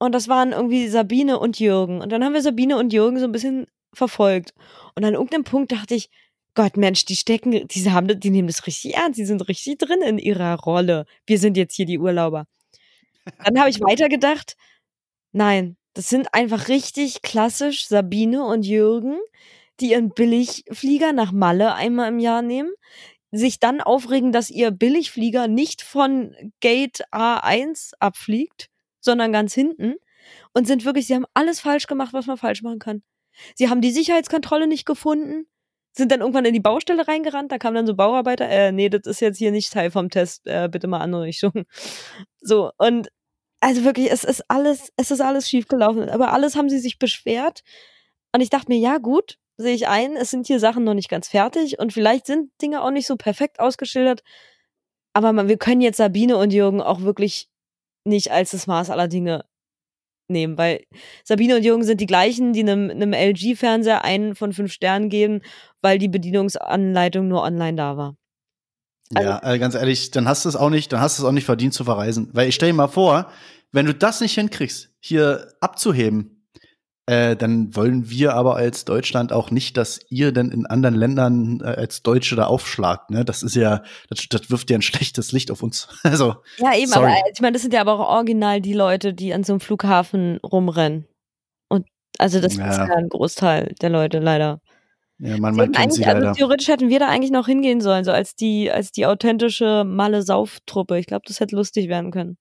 [0.00, 2.00] und das waren irgendwie Sabine und Jürgen.
[2.00, 4.54] Und dann haben wir Sabine und Jürgen so ein bisschen verfolgt.
[4.96, 6.08] Und an irgendeinem Punkt dachte ich,
[6.54, 10.00] Gott, Mensch, die stecken, die haben, die nehmen das richtig ernst, die sind richtig drin
[10.00, 11.04] in ihrer Rolle.
[11.26, 12.46] Wir sind jetzt hier die Urlauber.
[13.44, 14.56] Dann habe ich weitergedacht,
[15.32, 19.18] nein, das sind einfach richtig klassisch Sabine und Jürgen,
[19.80, 22.72] die ihren Billigflieger nach Malle einmal im Jahr nehmen,
[23.32, 28.69] sich dann aufregen, dass ihr Billigflieger nicht von Gate A1 abfliegt,
[29.00, 29.94] sondern ganz hinten
[30.52, 33.02] und sind wirklich, sie haben alles falsch gemacht, was man falsch machen kann.
[33.54, 35.46] Sie haben die Sicherheitskontrolle nicht gefunden,
[35.92, 39.06] sind dann irgendwann in die Baustelle reingerannt, da kamen dann so Bauarbeiter, äh, nee, das
[39.06, 41.52] ist jetzt hier nicht Teil vom Test, äh, bitte mal andere Richtung.
[42.42, 43.08] So, und
[43.60, 47.62] also wirklich, es ist alles, es ist alles schiefgelaufen, aber alles haben sie sich beschwert.
[48.32, 51.10] Und ich dachte mir, ja, gut, sehe ich ein, es sind hier Sachen noch nicht
[51.10, 54.22] ganz fertig und vielleicht sind Dinge auch nicht so perfekt ausgeschildert.
[55.12, 57.49] Aber man, wir können jetzt Sabine und Jürgen auch wirklich
[58.04, 59.44] nicht als das Maß aller Dinge
[60.28, 60.84] nehmen, weil
[61.24, 65.40] Sabine und Jürgen sind die gleichen, die einem, einem LG-Fernseher einen von fünf Sternen geben,
[65.82, 68.16] weil die Bedienungsanleitung nur online da war.
[69.14, 71.28] Also, ja, also ganz ehrlich, dann hast du es auch nicht, dann hast du es
[71.28, 72.30] auch nicht verdient zu verreisen.
[72.32, 73.30] Weil ich stell dir mal vor,
[73.72, 76.39] wenn du das nicht hinkriegst, hier abzuheben,
[77.10, 81.60] äh, dann wollen wir aber als Deutschland auch nicht, dass ihr denn in anderen Ländern
[81.60, 83.10] äh, als Deutsche da aufschlagt.
[83.10, 83.24] Ne?
[83.24, 85.88] Das ist ja, das, das wirft ja ein schlechtes Licht auf uns.
[86.04, 87.06] also, ja, eben, sorry.
[87.06, 89.60] aber ich meine, das sind ja aber auch original die Leute, die an so einem
[89.60, 91.08] Flughafen rumrennen.
[91.68, 92.70] Und also das ja.
[92.70, 94.60] ist ja ein Großteil der Leute leider.
[95.18, 96.34] Ja, man, man kennt sie also leider.
[96.34, 100.96] theoretisch hätten wir da eigentlich noch hingehen sollen, so als die, als die authentische Malle-Sauftruppe.
[101.00, 102.38] Ich glaube, das hätte lustig werden können.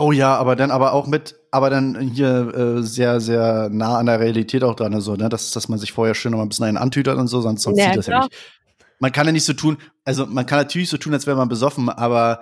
[0.00, 4.06] Oh ja, aber dann aber auch mit, aber dann hier äh, sehr, sehr nah an
[4.06, 5.28] der Realität auch dran, so, ne?
[5.28, 7.62] Dass, dass man sich vorher schön noch mal ein bisschen einen antütert und so, sonst,
[7.62, 8.28] sonst Ja, sieht das ja klar.
[8.30, 8.34] nicht.
[8.98, 11.50] Man kann ja nicht so tun, also man kann natürlich so tun, als wäre man
[11.50, 12.40] besoffen, aber,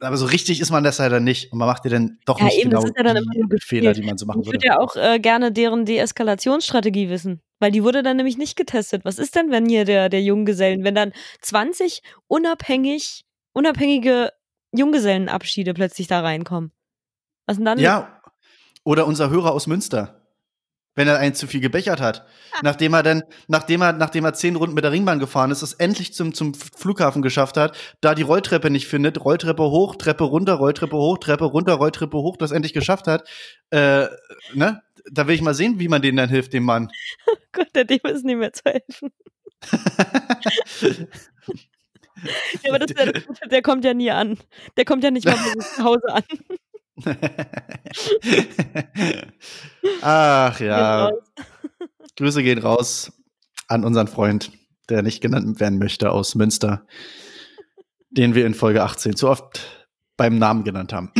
[0.00, 1.52] aber so richtig ist man das ja dann nicht.
[1.52, 3.32] Und man macht ja dann doch Ja, nicht eben, das genau ist ja dann immer
[3.50, 3.58] die.
[3.60, 4.56] Fehler, die man so machen Ich würde.
[4.58, 9.04] würde ja auch äh, gerne deren Deeskalationsstrategie wissen, weil die wurde dann nämlich nicht getestet.
[9.04, 14.30] Was ist denn, wenn hier der, der Junggesellen, wenn dann 20 unabhängig, unabhängige
[14.72, 16.72] Junggesellenabschiede plötzlich da reinkommen?
[17.46, 17.78] Was denn dann?
[17.78, 18.20] Ja,
[18.84, 20.22] oder unser Hörer aus Münster.
[20.94, 22.26] Wenn er einen zu viel gebechert hat.
[22.62, 25.74] Nachdem er dann, nachdem er, nachdem er zehn Runden mit der Ringbahn gefahren ist, es
[25.74, 30.54] endlich zum, zum Flughafen geschafft hat, da die Rolltreppe nicht findet, Rolltreppe hoch, Treppe runter,
[30.54, 33.28] Rolltreppe hoch, Treppe runter, Rolltreppe hoch, das endlich geschafft hat,
[33.70, 34.06] äh,
[34.54, 34.82] ne?
[35.10, 36.90] Da will ich mal sehen, wie man denen dann hilft, dem Mann.
[37.52, 39.12] Gott, der dem ist nicht mehr zu helfen.
[42.62, 44.38] Ja, aber das ist ja das Gute, der kommt ja nie an.
[44.76, 46.22] Der kommt ja nicht mal zu Hause an.
[50.02, 51.10] Ach ja.
[52.16, 53.12] Grüße gehen raus
[53.68, 54.50] an unseren Freund,
[54.88, 56.86] der nicht genannt werden möchte, aus Münster,
[58.10, 61.12] den wir in Folge 18 zu oft beim Namen genannt haben.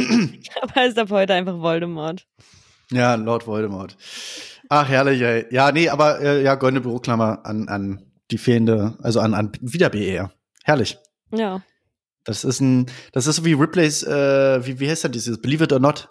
[0.61, 2.27] Aber er ist ab heute einfach Voldemort.
[2.91, 3.97] ja, Lord Voldemort.
[4.69, 5.47] Ach, herrlich, ey.
[5.51, 9.89] Ja, nee, aber äh, ja, goldene Büroklammer an, an die fehlende, also an, an wieder
[9.89, 10.31] BR.
[10.69, 10.99] Herrlich.
[11.33, 11.63] Ja.
[12.25, 15.65] Das ist ein, das ist so wie Ripley's, äh, wie, wie heißt das, dieses Believe
[15.65, 16.09] it or not?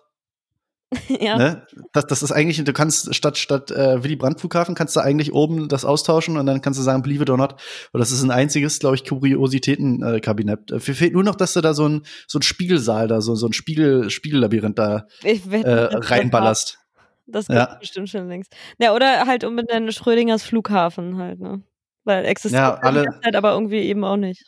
[1.09, 1.37] ja.
[1.37, 1.67] Ne?
[1.93, 5.31] Das, das ist eigentlich, du kannst statt, statt äh, Willy Brandt Flughafen, kannst du eigentlich
[5.33, 7.53] oben das austauschen und dann kannst du sagen, believe it or not.
[7.91, 10.71] Und das ist ein einziges, glaube ich, Kuriositäten-Kabinett.
[10.71, 13.47] Äh, fehlt nur noch, dass du da so ein, so ein Spiegelsaal da, so, so
[13.47, 16.79] ein Spiegel, Spiegellabyrinth da äh, das- reinballerst.
[17.27, 17.75] Das Ja.
[17.79, 18.55] bestimmt schon längst.
[18.79, 21.61] Ja, oder halt unbedingt Schrödingers Flughafen halt, ne?
[22.07, 24.43] Weil existiert Ja, alle- die Zeit, aber irgendwie eben auch nicht.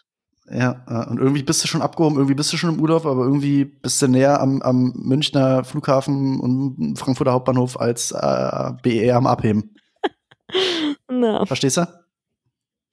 [0.50, 3.66] Ja, und irgendwie bist du schon abgehoben, irgendwie bist du schon im Urlaub, aber irgendwie
[3.66, 9.76] bist du näher am, am Münchner Flughafen und Frankfurter Hauptbahnhof als äh, BER am Abheben.
[11.12, 11.46] Na.
[11.46, 11.88] Verstehst du?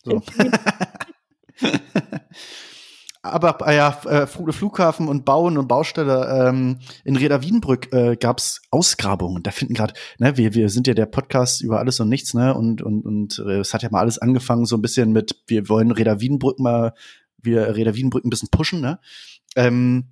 [0.05, 0.23] So.
[3.33, 8.17] Aber äh, ja, äh, Fl- Flughafen und Bauen und Baustelle ähm, in Reda Wiedenbrück äh,
[8.17, 9.43] gab es Ausgrabungen.
[9.43, 12.55] Da finden gerade, ne, wir, wir sind ja der Podcast über alles und nichts, ne?
[12.55, 15.69] Und, und, und äh, es hat ja mal alles angefangen, so ein bisschen mit, wir
[15.69, 16.95] wollen Reda Wiedenbrück mal,
[17.39, 18.99] wir Reda Wiedenbrück ein bisschen pushen, ne?
[19.57, 20.09] Ähm,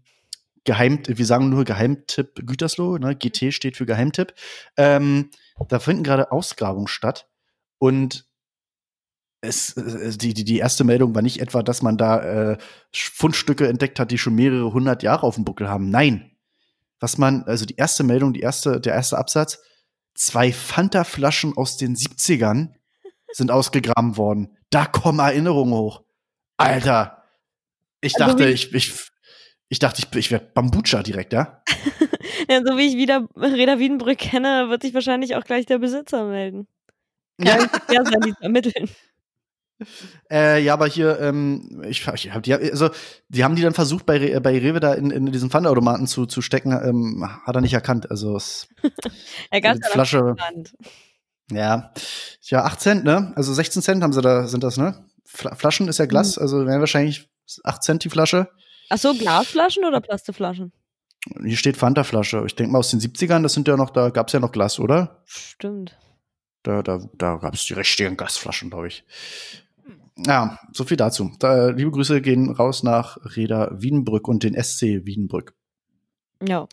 [0.65, 3.15] Geheim, wir sagen nur Geheimtipp Gütersloh, ne?
[3.15, 4.35] GT steht für Geheimtipp.
[4.77, 5.31] Ähm,
[5.69, 7.29] da finden gerade Ausgrabungen statt.
[7.79, 8.27] Und
[9.45, 12.59] es, äh, die, die, die erste Meldung war nicht etwa, dass man da äh,
[12.93, 15.91] Fundstücke entdeckt hat, die schon mehrere hundert Jahre auf dem Buckel haben.
[15.91, 16.31] Nein.
[17.01, 19.61] Was man, also die erste Meldung, die erste, der erste Absatz,
[20.15, 22.71] zwei Fanta-Flaschen aus den 70ern
[23.33, 24.57] sind ausgegraben worden.
[24.71, 26.03] Da kommen Erinnerungen hoch.
[26.57, 27.25] Alter.
[28.01, 28.93] Ich Also dachte, ich, ich,
[29.69, 31.63] ich dachte, ich, ich werde Bambucha direkt, ja?
[32.49, 36.25] Ja, so wie ich wieder Reda Wiedenbrück kenne, wird sich wahrscheinlich auch gleich der Besitzer
[36.25, 36.67] melden.
[37.43, 37.95] Kann Ja.
[37.95, 38.89] ja sein, die zu ermitteln.
[40.31, 42.91] Äh, ja, aber hier, ähm, ich, ich hab die, also,
[43.29, 46.27] die haben die dann versucht, bei, Re- bei Rewe da in, in diesen Pfandautomaten zu,
[46.27, 48.11] zu stecken, ähm, hat er nicht erkannt.
[48.11, 48.69] Also, es,
[49.51, 50.35] Er gab die Flasche,
[51.51, 51.93] ja,
[52.43, 53.33] ja, 8 Cent, ne?
[53.37, 55.05] Also 16 Cent haben sie da, sind das, ne?
[55.27, 57.29] Fla Flaschen ist ja Glas, also wären wahrscheinlich
[57.65, 58.49] 8 Cent die Flasche.
[58.91, 60.73] Ach so, Glasflaschen oder Plastikflaschen?
[61.45, 62.43] Hier steht Fanta-Flasche.
[62.47, 64.79] Ich denke mal aus den 70ern, das sind ja noch, da gab's ja noch Glas,
[64.79, 65.23] oder?
[65.25, 65.97] Stimmt.
[66.63, 69.05] Da, da, da gab es die richtigen Gasflaschen, glaube ich.
[70.17, 71.33] Ja, so viel dazu.
[71.39, 75.55] Da, liebe Grüße gehen raus nach Reda Wiedenbrück und den SC Wiedenbrück.
[76.47, 76.69] Ja.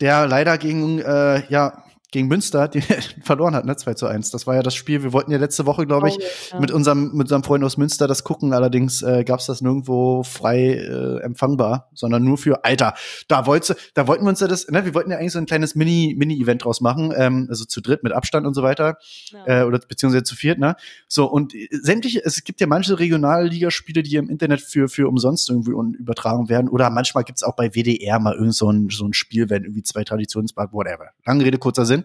[0.00, 2.80] Der leider gegen, äh, ja, gegen Münster die
[3.22, 3.76] verloren hat, ne?
[3.76, 4.30] 2 zu 1.
[4.30, 5.02] Das war ja das Spiel.
[5.02, 6.60] Wir wollten ja letzte Woche, glaube ich, Traurig, ja.
[6.60, 8.52] mit unserem, mit unserem Freund aus Münster das gucken.
[8.54, 12.94] Allerdings äh, gab es das nirgendwo frei äh, empfangbar, sondern nur für Alter.
[13.28, 15.46] Da wollte, da wollten wir uns ja das, ne, wir wollten ja eigentlich so ein
[15.46, 18.96] kleines Mini, Mini-Event draus machen, ähm, also zu dritt mit Abstand und so weiter,
[19.30, 19.62] Ja.
[19.62, 20.76] äh, oder beziehungsweise zu viert, ne?
[21.08, 25.72] So, und sämtliche, es gibt ja manche Regionalligaspiele, die im Internet für, für umsonst irgendwie
[25.98, 26.68] übertragen werden.
[26.68, 29.82] Oder manchmal gibt's auch bei WDR mal irgend so ein, so ein Spiel, wenn irgendwie
[29.82, 31.10] zwei Traditionsbad, whatever.
[31.26, 31.97] Lange Rede, kurzer Sinn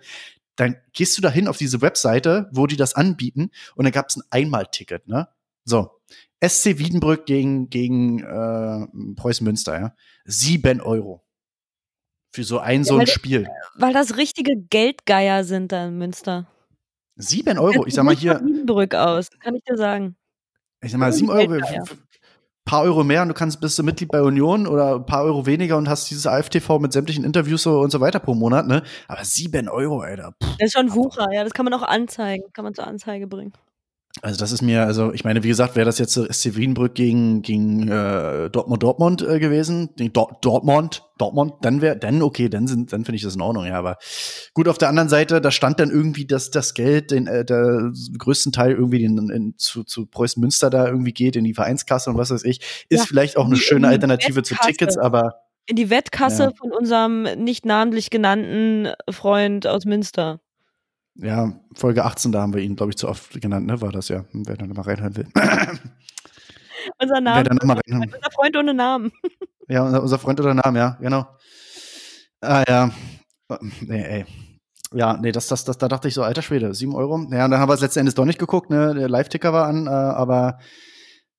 [0.56, 4.10] dann gehst du da hin auf diese Webseite, wo die das anbieten, und dann gab
[4.10, 5.27] es ein Einmalticket, ne?
[5.65, 5.91] So.
[6.45, 9.95] SC Wiedenbrück gegen, gegen äh, Preußen Münster, ja.
[10.25, 11.23] Sieben Euro.
[12.32, 13.47] Für so ein, so weil ein der- Spiel.
[13.75, 16.47] Weil das richtige Geldgeier sind da in Münster.
[17.15, 17.86] Sieben Euro.
[17.86, 20.15] Ich sag mal hier, Wiedenbrück aus, kann ich dir sagen.
[20.82, 21.60] ich sag mal, sieben Euro,
[22.65, 25.45] paar Euro mehr und du kannst bist du Mitglied bei Union oder ein paar Euro
[25.45, 28.84] weniger und hast dieses AFTV mit sämtlichen Interviews und so weiter pro Monat, ne?
[29.08, 30.34] Aber sieben Euro, Alter.
[30.41, 30.58] Pff.
[30.58, 33.54] Das ist schon Wucher, ja, das kann man auch anzeigen, kann man zur Anzeige bringen.
[34.21, 37.41] Also das ist mir, also ich meine, wie gesagt, wäre das jetzt SC Wienbrück gegen,
[37.41, 42.67] gegen äh, Dortmund Dortmund äh, gewesen, nee, Dor Dortmund, Dortmund, dann wäre, dann okay, dann
[42.67, 43.76] sind, dann finde ich das in Ordnung, ja.
[43.76, 43.97] Aber
[44.54, 47.91] gut, auf der anderen Seite, da stand dann irgendwie, dass das Geld, den, äh, der
[48.15, 52.12] größten Teil irgendwie in, in, zu, zu Preußen Münster da irgendwie geht, in die Vereinskasse
[52.12, 55.39] und was weiß ich, ist ja, vielleicht auch eine schöne Alternative zu Tickets, aber.
[55.65, 56.52] In die Wettkasse ja.
[56.56, 60.39] von unserem nicht namentlich genannten Freund aus Münster.
[61.15, 63.82] Ja, Folge 18, da haben wir ihn, glaube ich, zu oft genannt, ne?
[63.82, 64.26] War das ja.
[64.34, 65.28] Wer dann mal reinhören will.
[66.99, 67.49] unser Name.
[67.62, 69.12] Unser Freund ohne Namen.
[69.67, 71.28] ja, unser, unser Freund ohne Namen, ja, genau.
[72.41, 72.91] Ah ja.
[73.82, 74.26] Nee, ey.
[74.93, 77.17] Ja, nee, das, das, das, da dachte ich so, alter Schwede, 7 Euro.
[77.32, 78.93] Ja, und dann haben wir es letzten Endes doch nicht geguckt, ne?
[78.95, 80.60] Der Live-Ticker war an, äh, aber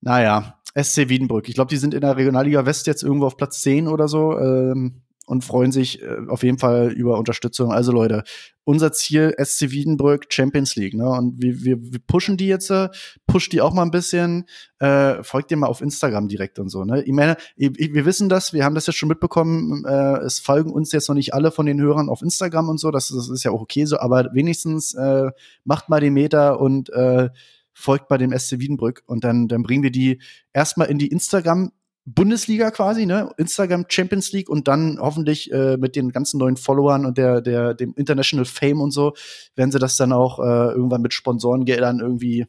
[0.01, 1.49] naja, SC Wiedenbrück.
[1.49, 4.39] Ich glaube, die sind in der Regionalliga West jetzt irgendwo auf Platz 10 oder so.
[4.39, 7.73] Ähm, und freuen sich äh, auf jeden Fall über Unterstützung.
[7.73, 8.25] Also Leute,
[8.65, 11.09] unser Ziel SC Wiedenbrück Champions League, ne?
[11.09, 12.89] Und wir, wir, wir pushen die jetzt, äh,
[13.27, 14.47] pusht die auch mal ein bisschen,
[14.79, 17.03] äh, folgt dir mal auf Instagram direkt und so, ne?
[17.03, 20.93] Ich meine, wir wissen das, wir haben das jetzt schon mitbekommen, äh, es folgen uns
[20.93, 23.51] jetzt noch nicht alle von den Hörern auf Instagram und so, das, das ist ja
[23.51, 25.31] auch okay so, aber wenigstens äh,
[25.65, 27.29] macht mal den Meter und äh,
[27.75, 30.21] folgt bei dem SC Wiedenbrück und dann, dann bringen wir die
[30.53, 31.73] erstmal in die Instagram
[32.07, 33.31] Bundesliga quasi, ne?
[33.39, 37.75] Instagram Champions League und dann hoffentlich äh, mit den ganzen neuen Followern und der, der,
[37.75, 39.15] dem International Fame und so,
[39.57, 42.47] werden sie das dann auch äh, irgendwann mit Sponsorengeldern irgendwie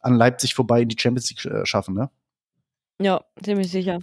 [0.00, 2.10] an Leipzig vorbei in die Champions League äh, schaffen, ne?
[3.00, 4.00] Ja, ziemlich sicher.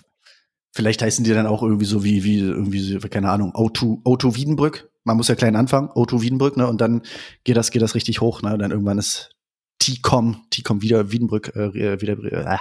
[0.72, 4.90] Vielleicht heißen die dann auch irgendwie so wie, wie, irgendwie, keine Ahnung, Auto, Auto Wiedenbrück.
[5.04, 6.68] Man muss ja klein anfangen, Auto Wiedenbrück, ne?
[6.68, 7.02] Und dann
[7.44, 8.54] geht das, geht das richtig hoch, ne?
[8.54, 9.32] Und dann irgendwann ist
[9.80, 12.58] T-Com, T-Com wieder Wiedenbrück, äh, wieder, äh.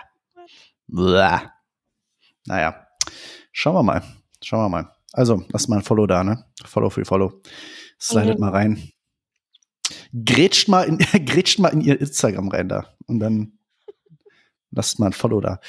[2.46, 2.87] Naja,
[3.52, 4.02] schauen wir mal.
[4.42, 4.92] Schauen wir mal.
[5.12, 6.44] Also, lasst mal ein Follow da, ne?
[6.64, 7.40] Follow für Follow.
[8.00, 8.40] Slidet okay.
[8.40, 8.90] mal rein.
[10.24, 12.87] Grätscht mal, in, grätscht mal in ihr Instagram rein da.
[13.07, 13.59] Und dann
[14.70, 15.61] lasst mal ein Follow da.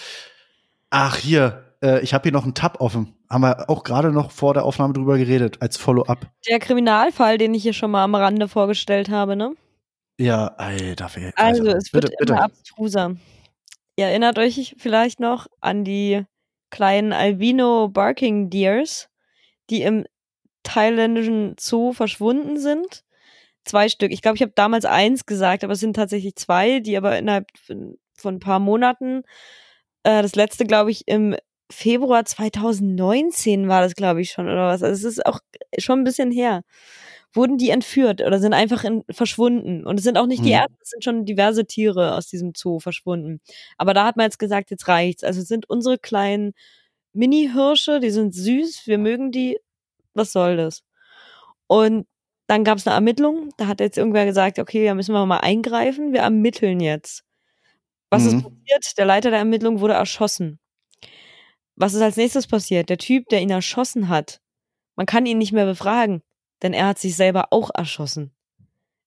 [0.89, 3.15] Ach, hier, äh, ich habe hier noch einen Tab offen.
[3.29, 6.31] Haben wir auch gerade noch vor der Aufnahme drüber geredet, als Follow-up.
[6.47, 9.55] Der Kriminalfall, den ich hier schon mal am Rande vorgestellt habe, ne?
[10.17, 11.05] Ja, Alter.
[11.05, 12.33] Also, also es bitte, wird bitte.
[12.33, 13.15] immer abstruser.
[13.95, 16.25] Ihr erinnert euch vielleicht noch an die
[16.73, 19.07] kleinen Albino Barking Deers,
[19.69, 20.05] die im
[20.63, 23.03] thailändischen Zoo verschwunden sind.
[23.63, 24.11] Zwei Stück.
[24.11, 27.47] Ich glaube, ich habe damals eins gesagt, aber es sind tatsächlich zwei, die aber innerhalb
[28.17, 29.21] von ein paar Monaten,
[30.01, 31.35] äh, das letzte, glaube ich, im
[31.71, 34.81] Februar 2019 war das, glaube ich, schon, oder was.
[34.81, 35.39] Also es ist auch
[35.77, 36.63] schon ein bisschen her
[37.33, 39.85] wurden die entführt oder sind einfach in, verschwunden.
[39.85, 40.55] Und es sind auch nicht die mhm.
[40.55, 43.41] ersten, es sind schon diverse Tiere aus diesem Zoo verschwunden.
[43.77, 45.23] Aber da hat man jetzt gesagt, jetzt reicht's.
[45.23, 46.53] Also es sind unsere kleinen
[47.13, 49.59] Mini-Hirsche, die sind süß, wir mögen die.
[50.13, 50.83] Was soll das?
[51.67, 52.05] Und
[52.47, 53.49] dann gab es eine Ermittlung.
[53.57, 56.13] Da hat jetzt irgendwer gesagt, okay, da müssen wir mal eingreifen.
[56.13, 57.23] Wir ermitteln jetzt.
[58.11, 58.27] Was mhm.
[58.27, 58.97] ist passiert?
[58.97, 60.59] Der Leiter der Ermittlung wurde erschossen.
[61.75, 62.89] Was ist als nächstes passiert?
[62.89, 64.39] Der Typ, der ihn erschossen hat,
[64.95, 66.21] man kann ihn nicht mehr befragen
[66.63, 68.31] denn er hat sich selber auch erschossen.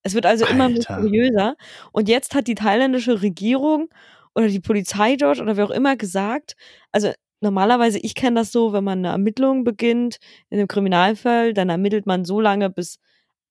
[0.03, 0.55] Es wird also Alter.
[0.55, 1.55] immer mysteriöser.
[1.91, 3.89] Und jetzt hat die thailändische Regierung
[4.35, 6.55] oder die Polizei dort oder wer auch immer gesagt,
[6.91, 11.69] also normalerweise, ich kenne das so, wenn man eine Ermittlung beginnt in einem Kriminalfall, dann
[11.69, 12.99] ermittelt man so lange, bis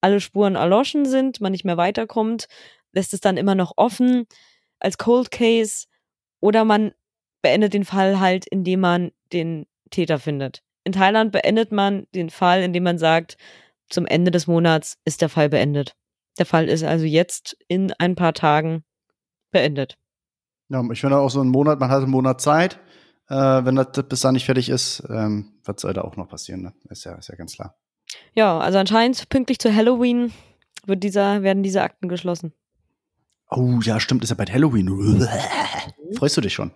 [0.01, 2.47] alle Spuren erloschen sind, man nicht mehr weiterkommt,
[2.93, 4.27] lässt es dann immer noch offen
[4.79, 5.87] als Cold Case
[6.41, 6.93] oder man
[7.43, 10.63] beendet den Fall halt, indem man den Täter findet.
[10.85, 13.37] In Thailand beendet man den Fall, indem man sagt,
[13.89, 15.95] zum Ende des Monats ist der Fall beendet.
[16.39, 18.85] Der Fall ist also jetzt in ein paar Tagen
[19.51, 19.97] beendet.
[20.69, 22.81] Ja, ich finde auch so einen Monat, man hat einen Monat Zeit.
[23.29, 26.63] Äh, wenn das bis dann nicht fertig ist, ähm, wird es da auch noch passieren.
[26.63, 26.73] Ne?
[26.91, 27.77] Ist, ja, ist ja ganz klar.
[28.35, 30.33] Ja, also anscheinend pünktlich zu Halloween
[30.85, 32.53] wird dieser, werden diese Akten geschlossen.
[33.51, 34.89] Oh, ja, stimmt, ist ja bald Halloween.
[36.17, 36.73] Freust du dich schon?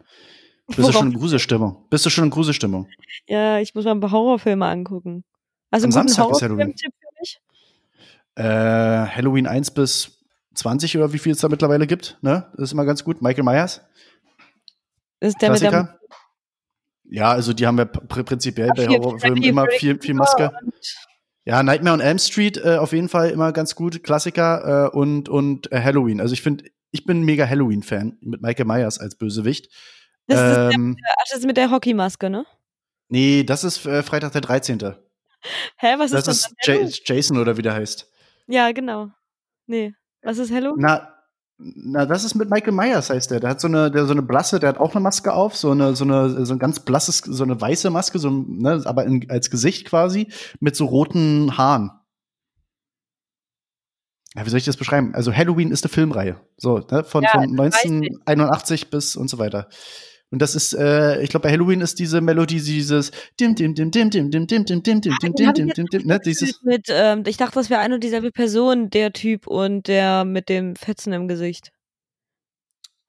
[0.66, 1.86] Bist du schon in Gruselstimmung?
[1.90, 2.88] Bist du schon in Gruselstimmung?
[3.26, 5.24] Ja, ich muss mal ein paar Horrorfilme angucken.
[5.70, 6.74] Also Am Samstag ist Halloween.
[8.34, 12.18] Äh, Halloween 1 bis 20 oder wie viel es da mittlerweile gibt.
[12.22, 12.46] Ne?
[12.54, 13.22] Das ist immer ganz gut.
[13.22, 13.80] Michael Myers.
[15.20, 15.82] ist der Klassiker.
[15.82, 16.00] Mit der
[17.12, 20.52] ja, also die haben ja pr prinzipiell bei Horrorfilmen immer viel, viel Maske.
[21.44, 25.28] Ja, Nightmare on Elm Street äh, auf jeden Fall immer ganz gut, Klassiker äh, und
[25.28, 26.20] und äh, Halloween.
[26.20, 29.68] Also ich finde, ich bin ein mega Halloween-Fan mit Michael Myers als Bösewicht.
[30.28, 32.46] Das, ähm, ist, der, ach, das ist mit der Hockeymaske, ne?
[33.08, 34.94] Nee, das ist äh, Freitag der 13.
[35.78, 36.54] Hä, was das ist das?
[36.66, 38.10] Das ist Jason oder wie der heißt.
[38.46, 39.08] Ja, genau.
[39.66, 39.94] Nee.
[40.22, 40.74] Was ist Hello?
[40.76, 41.08] Na,
[41.58, 43.40] na, das ist mit Michael Myers, heißt der.
[43.40, 45.70] Der hat so eine, der, so eine blasse, der hat auch eine Maske auf, so
[45.70, 49.28] eine, so eine, so ein ganz blasses, so eine weiße Maske, so, ne, aber in,
[49.30, 50.28] als Gesicht quasi,
[50.60, 51.90] mit so roten Haaren.
[54.34, 55.14] ja, wie soll ich das beschreiben?
[55.14, 56.40] Also Halloween ist eine Filmreihe.
[56.56, 57.04] So, ne?
[57.04, 57.90] Von, Ja, von das weiß ich.
[57.90, 59.68] 1981 bis und so weiter.
[60.30, 63.90] Und das ist, äh, ich glaube, bei Halloween ist diese Melodie dieses dim dim dim
[63.90, 66.20] dim dim dim dim dim dim dim dim dim dim jetzt dim, ne?
[66.24, 70.24] Dieses mit, ähm, ich dachte, das wäre eine und dieselbe Person, der Typ und der
[70.24, 71.72] mit dem Fetzen im Gesicht.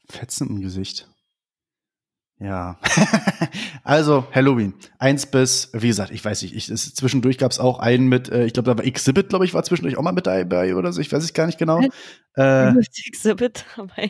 [0.10, 1.08] Fetzen im Gesicht.
[2.40, 2.80] Ja.
[3.84, 4.74] also, Halloween.
[4.98, 8.30] Eins bis, wie gesagt, ich weiß nicht, ich, es, zwischendurch gab es auch einen mit,
[8.30, 10.92] äh, ich glaube, da war Exhibit, glaube ich, war zwischendurch auch mal mit dabei oder
[10.92, 11.82] so, ich weiß es gar nicht genau.
[12.36, 12.74] Äh,
[13.06, 14.10] Exhibit dabei.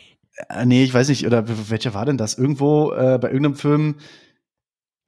[0.50, 2.38] Äh, nee, ich weiß nicht, oder welcher war denn das?
[2.38, 3.96] Irgendwo äh, bei irgendeinem Film,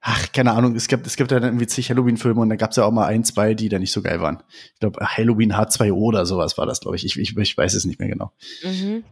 [0.00, 2.70] ach, keine Ahnung, es gibt, es gibt ja dann irgendwie zig Halloween-Filme und da gab
[2.70, 4.42] es ja auch mal ein, zwei, die da nicht so geil waren.
[4.74, 7.04] Ich glaube, Halloween H2O oder sowas war das, glaube ich.
[7.06, 7.18] ich.
[7.18, 8.32] Ich ich weiß es nicht mehr genau.
[8.62, 9.04] Mhm.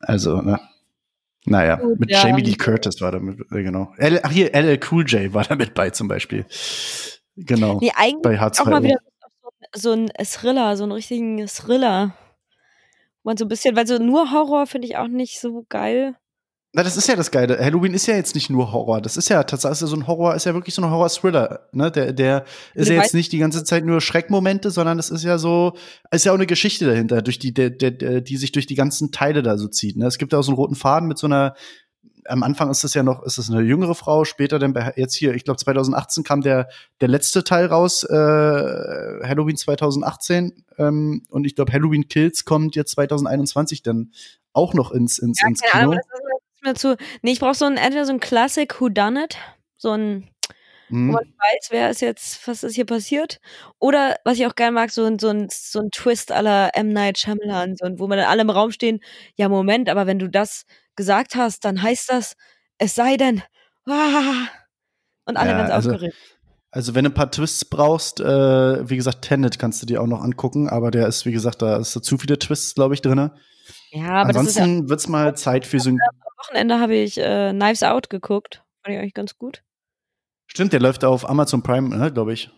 [0.00, 0.60] Also, ne?
[1.46, 2.26] Naja, Gut, mit ja.
[2.26, 3.92] Jamie Lee Curtis war da mit, äh, genau.
[3.98, 6.44] L, ach hier, LL Cool J war da mit bei zum Beispiel.
[7.36, 7.78] Genau.
[7.80, 8.82] Nee, eigentlich bei auch mal H2O.
[8.82, 8.98] wieder
[9.74, 12.14] so ein Thriller, so einen richtigen Thriller.
[13.26, 16.14] Man so ein bisschen, weil so nur Horror finde ich auch nicht so geil.
[16.72, 17.58] Na, das ist ja das Geile.
[17.58, 19.00] Halloween ist ja jetzt nicht nur Horror.
[19.00, 21.68] Das ist ja tatsächlich so ein Horror, ist ja wirklich so ein Horror-Thriller.
[21.72, 21.90] Ne?
[21.90, 25.38] Der, der ist ja jetzt nicht die ganze Zeit nur Schreckmomente, sondern es ist ja
[25.38, 25.72] so,
[26.12, 29.10] ist ja auch eine Geschichte dahinter, durch die, der, der, die sich durch die ganzen
[29.10, 29.96] Teile da so zieht.
[29.96, 30.06] Ne?
[30.06, 31.54] Es gibt ja auch so einen roten Faden mit so einer,
[32.28, 35.14] am Anfang ist das ja noch, ist das eine jüngere Frau, später dann bei, jetzt
[35.14, 36.68] hier, ich glaube 2018 kam der,
[37.00, 42.92] der letzte Teil raus, äh, Halloween 2018, ähm, und ich glaube Halloween Kills kommt jetzt
[42.92, 44.12] 2021 dann
[44.52, 45.92] auch noch ins, ins, ins Keine Kino.
[45.92, 46.20] Ahnung, das
[46.54, 46.96] ist mir zu.
[47.22, 49.36] Nee, ich brauche so ein, entweder so ein Classic Whodunit,
[49.76, 50.28] so ein,
[50.88, 51.10] wo Mhm.
[51.10, 53.40] man weiß, wer ist jetzt, was ist hier passiert.
[53.80, 56.92] Oder, was ich auch gerne mag, so ein, so ein, so ein Twist aller M.
[56.92, 59.00] Night Shyamalan, so ein, wo man dann alle im Raum stehen,
[59.34, 60.64] ja, Moment, aber wenn du das
[60.96, 62.36] gesagt hast, dann heißt das,
[62.78, 63.42] es sei denn,
[63.86, 64.46] ah,
[65.26, 66.16] und alle Ja, ganz also- aufgeregt.
[66.72, 70.06] Also wenn du ein paar Twists brauchst, äh, wie gesagt, Tenet kannst du dir auch
[70.06, 73.00] noch angucken, aber der ist, wie gesagt, da ist so zu viele Twists, glaube ich,
[73.00, 73.34] drinne.
[73.92, 75.98] Ja, aber ist ja, Ansonsten wird's mal Zeit für so ein.
[76.02, 78.62] am Wochenende habe ich äh, Knives Out geguckt.
[78.82, 79.62] Fand ich eigentlich ganz gut.
[80.48, 82.50] Stimmt, der läuft auf Amazon Prime, ne, glaube ich.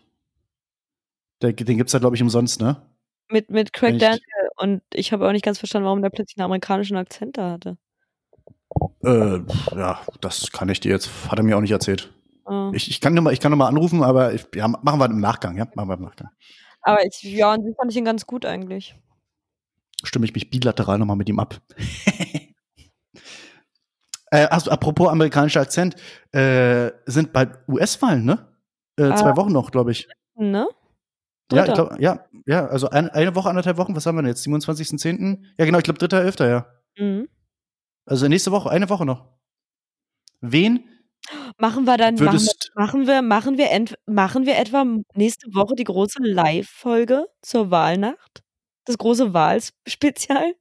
[1.41, 2.83] Der, den gibt's da, glaube ich, umsonst, ne?
[3.31, 4.01] Mit, mit Craig?
[4.01, 4.21] Daniel.
[4.57, 7.79] Und ich habe auch nicht ganz verstanden, warum der plötzlich einen amerikanischen Akzent da hatte.
[9.03, 9.41] Äh,
[9.77, 12.13] ja, das kann ich dir jetzt, hat er mir auch nicht erzählt.
[12.45, 12.71] Ah.
[12.75, 15.07] Ich, ich kann nur mal, ich kann nur mal anrufen, aber ich, ja, machen wir
[15.07, 16.29] im Nachgang, ja, machen wir im Nachgang.
[16.83, 18.95] Aber ich, ja, und sie fand ich ihn ganz gut eigentlich.
[20.05, 21.61] Stimme ich mich bilateral nochmal mit ihm ab.
[24.31, 25.97] äh, also, apropos amerikanischer Akzent,
[26.33, 28.47] äh, sind bald US-Wahlen, ne?
[28.97, 29.37] Äh, zwei Ah.
[29.37, 30.09] Wochen noch, glaube ich.
[30.37, 30.69] Ne?
[31.53, 34.29] Ja, ich glaube, ja, ja, also ein, eine Woche, anderthalb Wochen, was haben wir denn
[34.29, 34.47] jetzt?
[34.47, 35.45] 27.10.?
[35.59, 36.67] Ja, genau, ich glaube, 3.11., ja.
[36.99, 37.29] Mhm.
[38.09, 39.27] Also nächste Woche, eine Woche noch.
[40.41, 40.85] Wen
[41.59, 45.85] Machen wir dann, machen wir, machen wir, machen wir, machen wir etwa nächste Woche die
[45.85, 48.43] große Live-Folge zur Wahlnacht?
[48.85, 50.55] Das große Wahlspezial?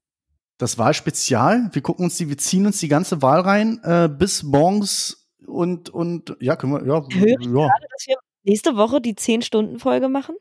[0.58, 1.70] das Wahlspezial?
[1.72, 5.90] Wir gucken uns die, wir ziehen uns die ganze Wahl rein äh, bis morgens und
[5.90, 7.70] und ja, können wir, ja, Höre ich ja.
[7.92, 10.36] Dass wir nächste Woche die 10-Stunden-Folge machen?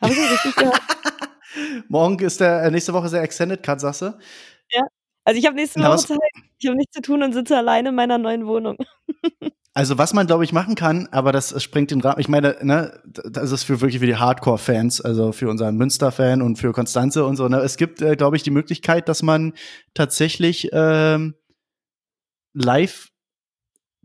[0.00, 0.80] Habe ich richtig gehört?
[1.88, 4.18] Morgen ist der, äh, nächste Woche ist der Extended Cut, sagst du?
[5.24, 6.18] Also ich habe nächste Na, Woche was- Zeit.
[6.58, 8.76] Ich habe nichts zu tun und sitze alleine in meiner neuen Wohnung.
[9.76, 12.20] Also was man glaube ich machen kann, aber das äh, springt den Rahmen.
[12.20, 16.60] Ich meine, ne, das ist für wirklich für die Hardcore-Fans, also für unseren Münster-Fan und
[16.60, 17.48] für Konstanze und so.
[17.48, 19.52] Ne, es gibt, äh, glaube ich, die Möglichkeit, dass man
[19.92, 21.34] tatsächlich ähm,
[22.52, 23.08] live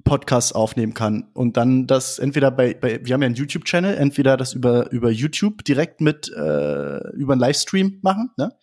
[0.03, 4.38] Podcasts aufnehmen kann und dann das entweder bei, bei wir haben ja einen YouTube-Channel, entweder
[4.38, 8.58] das über über YouTube direkt mit äh, über einen Livestream machen, ne?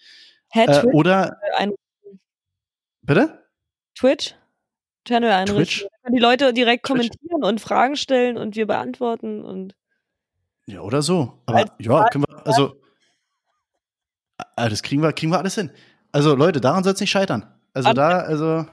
[0.50, 1.70] Hä, Äh, oder ein,
[3.06, 3.44] bitte?
[3.98, 4.34] Twitch?
[5.06, 5.56] Channel einrichten.
[5.64, 5.82] Twitch?
[5.82, 6.90] Da können die Leute direkt Twitch.
[7.08, 9.74] kommentieren und Fragen stellen und wir beantworten und
[10.66, 11.40] Ja, oder so.
[11.46, 12.74] Aber Als- ja, können wir, also,
[14.56, 15.70] ah, das kriegen wir, kriegen wir alles hin.
[16.12, 17.46] Also, Leute, daran soll es nicht scheitern.
[17.72, 18.66] Also, An- da, also,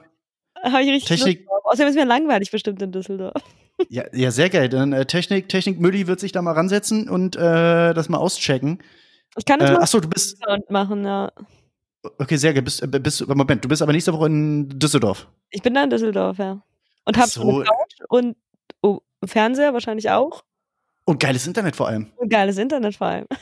[0.62, 1.46] habe ich richtig Technik-.
[1.64, 3.34] Außerdem ist mir langweilig bestimmt in Düsseldorf.
[3.88, 4.68] ja, ja, sehr geil.
[4.68, 8.82] Dann äh, Technik, Technik Mülli wird sich da mal ransetzen und äh, das mal auschecken.
[9.36, 11.32] Ich kann das Äh, mal achso, du bist, machen, ja.
[12.18, 12.62] Okay, sehr geil.
[12.62, 15.28] Bist, äh, bist, Moment, du bist aber nächste Woche in Düsseldorf.
[15.50, 16.62] Ich bin da in Düsseldorf, ja.
[17.04, 17.42] Und habe so.
[17.42, 18.36] eine Couch und
[18.82, 20.42] oh, Fernseher wahrscheinlich auch.
[21.04, 22.12] Und geiles Internet vor allem.
[22.16, 23.26] Und geiles Internet vor allem.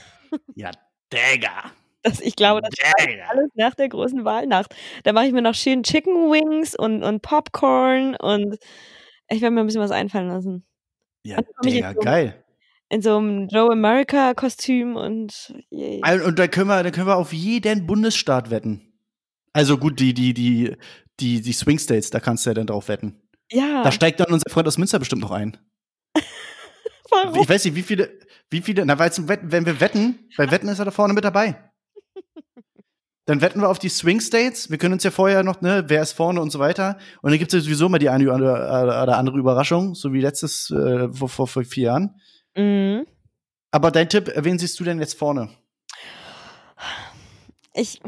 [0.55, 0.71] Ja,
[1.13, 1.71] Digga.
[2.03, 4.75] Das, ich glaube, das ist alles nach der großen Wahlnacht.
[5.05, 8.57] Da mache ich mir noch schön Chicken Wings und, und Popcorn und
[9.29, 10.67] ich werde mir ein bisschen was einfallen lassen.
[11.23, 12.42] Ja, Dann komm ich Digga, jetzt so- geil.
[12.93, 16.01] In so einem Joe America Kostüm und yay.
[16.03, 18.93] Ein- Und da können wir, da können wir auf jeden Bundesstaat wetten.
[19.55, 20.77] Also gut, die, die, die,
[21.19, 23.23] die, die Swing States, da kannst du ja dann drauf wetten.
[23.51, 25.57] Ja, Da steigt dann unser Freund aus Münster bestimmt noch ein.
[27.11, 27.41] warum?
[27.41, 28.11] Ich weiß nicht, wie viele,
[28.51, 31.15] wie viele, na, weil zum Wetten, wenn wir wetten, bei Wetten ist er da vorne
[31.15, 31.57] mit dabei.
[33.25, 34.69] Dann wetten wir auf die Swing States.
[34.69, 36.99] Wir können uns ja vorher noch, ne, wer ist vorne und so weiter.
[37.23, 40.71] Und dann gibt es ja sowieso mal die eine oder andere Überraschung, so wie letztes
[40.71, 42.21] äh, vor, vor, vor vier Jahren.
[42.57, 43.07] Mhm.
[43.71, 45.49] Aber dein Tipp, wen siehst du denn jetzt vorne?
[47.75, 48.01] Ich.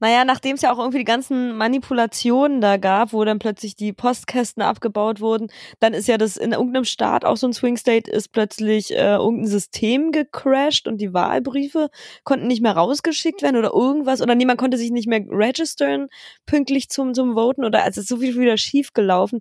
[0.00, 3.92] Naja, nachdem es ja auch irgendwie die ganzen Manipulationen da gab, wo dann plötzlich die
[3.92, 8.08] Postkästen abgebaut wurden, dann ist ja das in irgendeinem Staat auch so ein Swing State,
[8.08, 11.90] ist plötzlich äh, irgendein System gecrashed und die Wahlbriefe
[12.22, 16.06] konnten nicht mehr rausgeschickt werden oder irgendwas oder niemand konnte sich nicht mehr registern
[16.46, 19.40] pünktlich zum, zum Voten oder also ist so viel wieder schief gelaufen.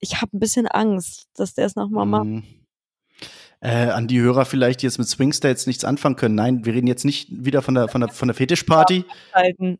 [0.00, 2.10] Ich habe ein bisschen Angst, dass der es nochmal Mhm.
[2.10, 2.57] macht.
[3.60, 6.36] Äh, an die Hörer vielleicht, die jetzt mit Swing States nichts anfangen können.
[6.36, 9.04] Nein, wir reden jetzt nicht wieder von der, von der, von der Fetischparty.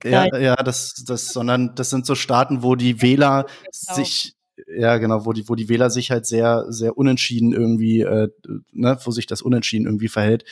[0.04, 3.46] Ja, ja, das, das, sondern das sind so Staaten, wo die Wähler
[3.86, 3.94] Genau.
[3.94, 4.34] sich,
[4.66, 8.28] ja, genau, wo die, wo die Wähler sich halt sehr, sehr unentschieden irgendwie, äh,
[8.72, 10.44] ne, wo sich das unentschieden irgendwie verhält.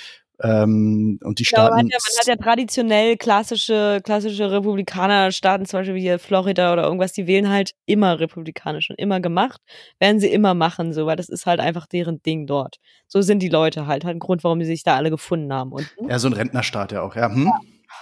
[0.42, 1.78] Ähm, und die Ja, man, Staaten.
[1.78, 6.84] hat ja, man hat ja traditionell klassische, klassische Republikaner-Staaten, zum Beispiel wie hier Florida oder
[6.84, 9.60] irgendwas, die wählen halt immer republikanisch und immer gemacht,
[9.98, 12.76] werden sie immer machen, so, weil das ist halt einfach deren Ding dort.
[13.06, 15.72] So sind die Leute halt, halt ein Grund, warum die sich da alle gefunden haben.
[15.72, 17.30] Und, ja, so ein Rentnerstaat ja auch, ja.
[17.32, 17.50] Hm?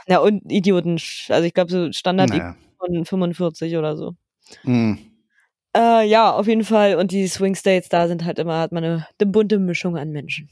[0.09, 2.57] ja, und Idioten, also ich glaube, so Standard Naja.
[2.78, 4.14] von 45 oder so.
[4.62, 4.99] Hm.
[5.76, 6.97] Äh, ja, auf jeden Fall.
[6.97, 10.11] Und die Swing States, da sind halt immer, hat man eine, eine bunte Mischung an
[10.11, 10.49] Menschen.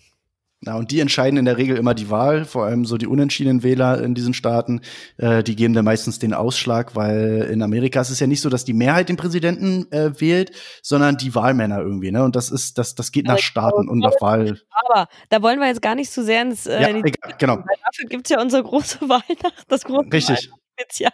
[0.65, 3.65] Ja, und die entscheiden in der Regel immer die Wahl, vor allem so die unentschiedenen
[3.65, 4.81] Wähler in diesen Staaten,
[5.17, 8.49] äh, die geben dann meistens den Ausschlag, weil in Amerika ist es ja nicht so,
[8.49, 12.23] dass die Mehrheit den Präsidenten äh, wählt, sondern die Wahlmänner irgendwie, ne?
[12.23, 14.61] Und das ist, das, das geht nach Also, Staaten und nach Wahl.
[14.87, 16.67] Aber da wollen wir jetzt gar nicht zu sehr ins.
[16.67, 17.57] Äh, Ja, in egal, genau.
[17.57, 20.49] Weil dafür gibt's ja unsere große Weihnacht, das große Richtig.
[20.79, 21.13] Spezial.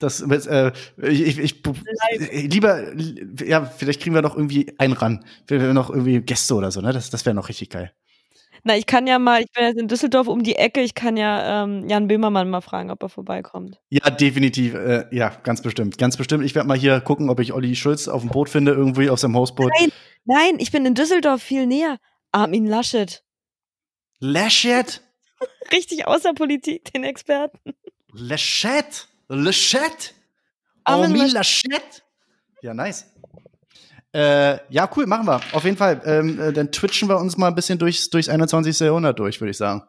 [0.00, 1.62] Das, äh, ich, ich, ich,
[2.52, 2.92] lieber,
[3.44, 5.24] ja, vielleicht kriegen wir noch irgendwie einen ran.
[5.46, 6.92] Wir, wir noch irgendwie Gäste oder so, ne?
[6.92, 7.92] Das, das wäre noch richtig geil.
[8.66, 11.18] Na, ich kann ja mal, ich bin jetzt in Düsseldorf um die Ecke, ich kann
[11.18, 13.78] ja ähm, Jan Böhmermann mal fragen, ob er vorbeikommt.
[13.90, 14.72] Ja, definitiv.
[14.72, 15.98] Äh, ja, ganz bestimmt.
[15.98, 16.46] Ganz bestimmt.
[16.46, 19.20] Ich werde mal hier gucken, ob ich Olli Schulz auf dem Boot finde, irgendwie auf
[19.20, 19.70] seinem Hausboot.
[19.78, 19.90] Nein,
[20.24, 21.98] nein, ich bin in Düsseldorf viel näher.
[22.32, 23.22] Armin Laschet.
[24.18, 25.02] Laschet?
[25.72, 27.74] Richtig außer Politik, den Experten.
[28.12, 29.08] Laschet?
[29.28, 30.14] Laschet?
[30.84, 31.28] Armin.
[31.28, 32.02] Laschet?
[32.62, 33.13] Ja, nice.
[34.14, 35.40] Äh, ja, cool, machen wir.
[35.52, 36.00] Auf jeden Fall.
[36.04, 38.78] Ähm, äh, dann twitchen wir uns mal ein bisschen durchs, durchs 21.
[38.80, 39.82] Jahrhundert durch, würde ich sagen.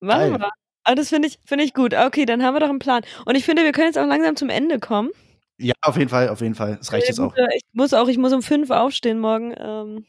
[0.00, 0.40] Machen Geil.
[0.40, 0.50] wir.
[0.84, 1.94] Aber das finde ich, finde ich gut.
[1.94, 3.02] Okay, dann haben wir doch einen Plan.
[3.24, 5.10] Und ich finde, wir können jetzt auch langsam zum Ende kommen.
[5.58, 6.76] Ja, auf jeden Fall, auf jeden Fall.
[6.76, 7.36] Das reicht jetzt auch.
[7.36, 9.54] Äh, Ich muss auch, ich muss um fünf aufstehen morgen.
[9.58, 10.06] Ähm,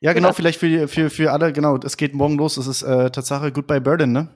[0.00, 0.36] Ja, genau, Gut.
[0.36, 2.56] vielleicht für, für, für alle, genau, es geht morgen los.
[2.56, 4.28] Es ist äh, Tatsache Goodbye Burden, ne?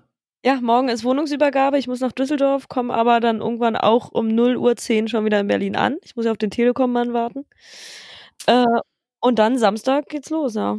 [0.44, 1.78] Ja, morgen ist Wohnungsübergabe.
[1.78, 5.40] Ich muss nach Düsseldorf, komme aber dann irgendwann auch um 0 Uhr 10 schon wieder
[5.40, 5.96] in Berlin an.
[6.02, 7.44] Ich muss ja auf den Telekom-Mann warten.
[8.46, 8.64] Äh,
[9.20, 10.78] und dann Samstag geht's los, ja.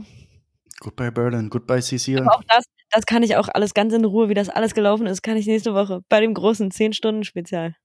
[0.80, 2.22] Goodbye Burden, Goodbye Cecile.
[2.22, 5.08] Aber auch das, das kann ich auch alles ganz in Ruhe, wie das alles gelaufen
[5.08, 7.76] ist, kann ich nächste Woche bei dem großen 10-Stunden-Spezial.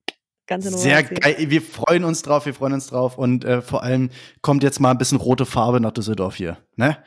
[0.47, 0.81] Ganz in Ruhe.
[0.81, 1.21] Sehr erzählen.
[1.21, 1.51] geil.
[1.51, 3.19] Wir freuen uns drauf, wir freuen uns drauf.
[3.19, 4.11] Und äh, vor allem
[4.43, 6.59] kommt jetzt mal ein bisschen rote Farbe nach Düsseldorf hier.
[6.77, 6.99] Ne?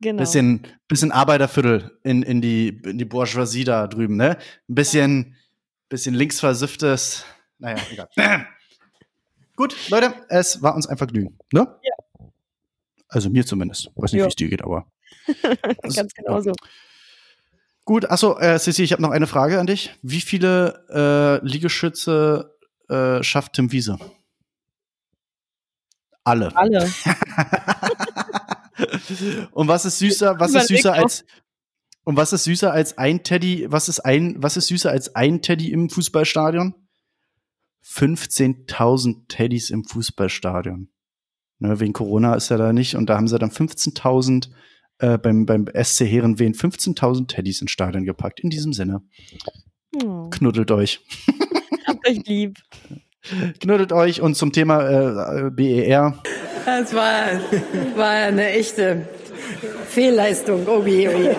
[0.00, 0.18] Genau.
[0.18, 4.38] Bisschen, bisschen Arbeiterviertel in, in, die, in die Bourgeoisie da drüben, ne?
[4.68, 5.36] Ein bisschen,
[5.90, 7.24] bisschen linksversifftes.
[7.58, 8.08] Naja, egal.
[9.56, 11.76] Gut, Leute, es war uns ein Vergnügen, ne?
[11.82, 12.26] Ja.
[13.08, 13.90] Also mir zumindest.
[13.94, 14.86] Weiß nicht, wie es dir geht, aber.
[15.94, 16.52] Ganz genau so.
[17.84, 19.94] Gut, achso, äh, Sissi, ich habe noch eine Frage an dich.
[20.02, 22.56] Wie viele äh, Liegestütze
[22.88, 23.98] äh, schafft Tim Wiese?
[26.24, 26.56] Alle.
[26.56, 26.90] Alle.
[29.52, 31.24] und was ist süßer, was ist süßer als
[32.04, 35.42] und was ist süßer als ein Teddy, was ist ein, was ist süßer als ein
[35.42, 36.74] Teddy im Fußballstadion?
[37.84, 40.88] 15.000 Teddys im Fußballstadion.
[41.58, 44.48] Ne, wegen Corona ist er da nicht und da haben sie dann 15.000
[44.98, 48.40] äh, beim, beim SC Herrenwehen 15.000 Teddys ins Stadion gepackt.
[48.40, 49.02] In diesem Sinne,
[49.96, 51.00] Oh, knuddelt euch.
[51.86, 52.58] habt euch lieb.
[53.60, 56.14] Knuddelt euch und zum Thema äh, BER.
[56.64, 57.26] Das war,
[57.96, 59.06] war eine echte
[59.88, 60.66] Fehlleistung.
[60.66, 61.34] Oh je, oh je.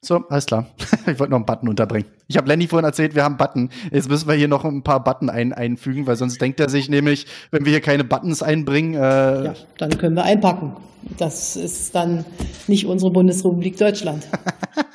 [0.00, 0.66] So, alles klar.
[1.06, 2.06] Ich wollte noch einen Button unterbringen.
[2.26, 3.70] Ich habe Lenny vorhin erzählt, wir haben Button.
[3.90, 6.90] Jetzt müssen wir hier noch ein paar Button ein einfügen, weil sonst denkt er sich
[6.90, 10.76] nämlich, wenn wir hier keine Buttons einbringen, äh, Ja, dann können wir einpacken.
[11.16, 12.26] Das ist dann
[12.66, 14.28] nicht unsere Bundesrepublik Deutschland.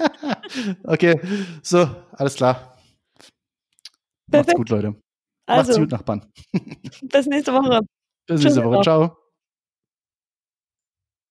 [0.84, 1.20] okay,
[1.64, 2.78] so, alles klar.
[4.32, 4.96] Macht's gut, Leute.
[5.48, 6.26] Macht's Also, gut, Nachbarn.
[7.02, 7.82] bis nächste Woche.
[8.28, 8.64] Bis nächste.
[8.64, 8.82] Woche.
[8.84, 9.18] Ciao.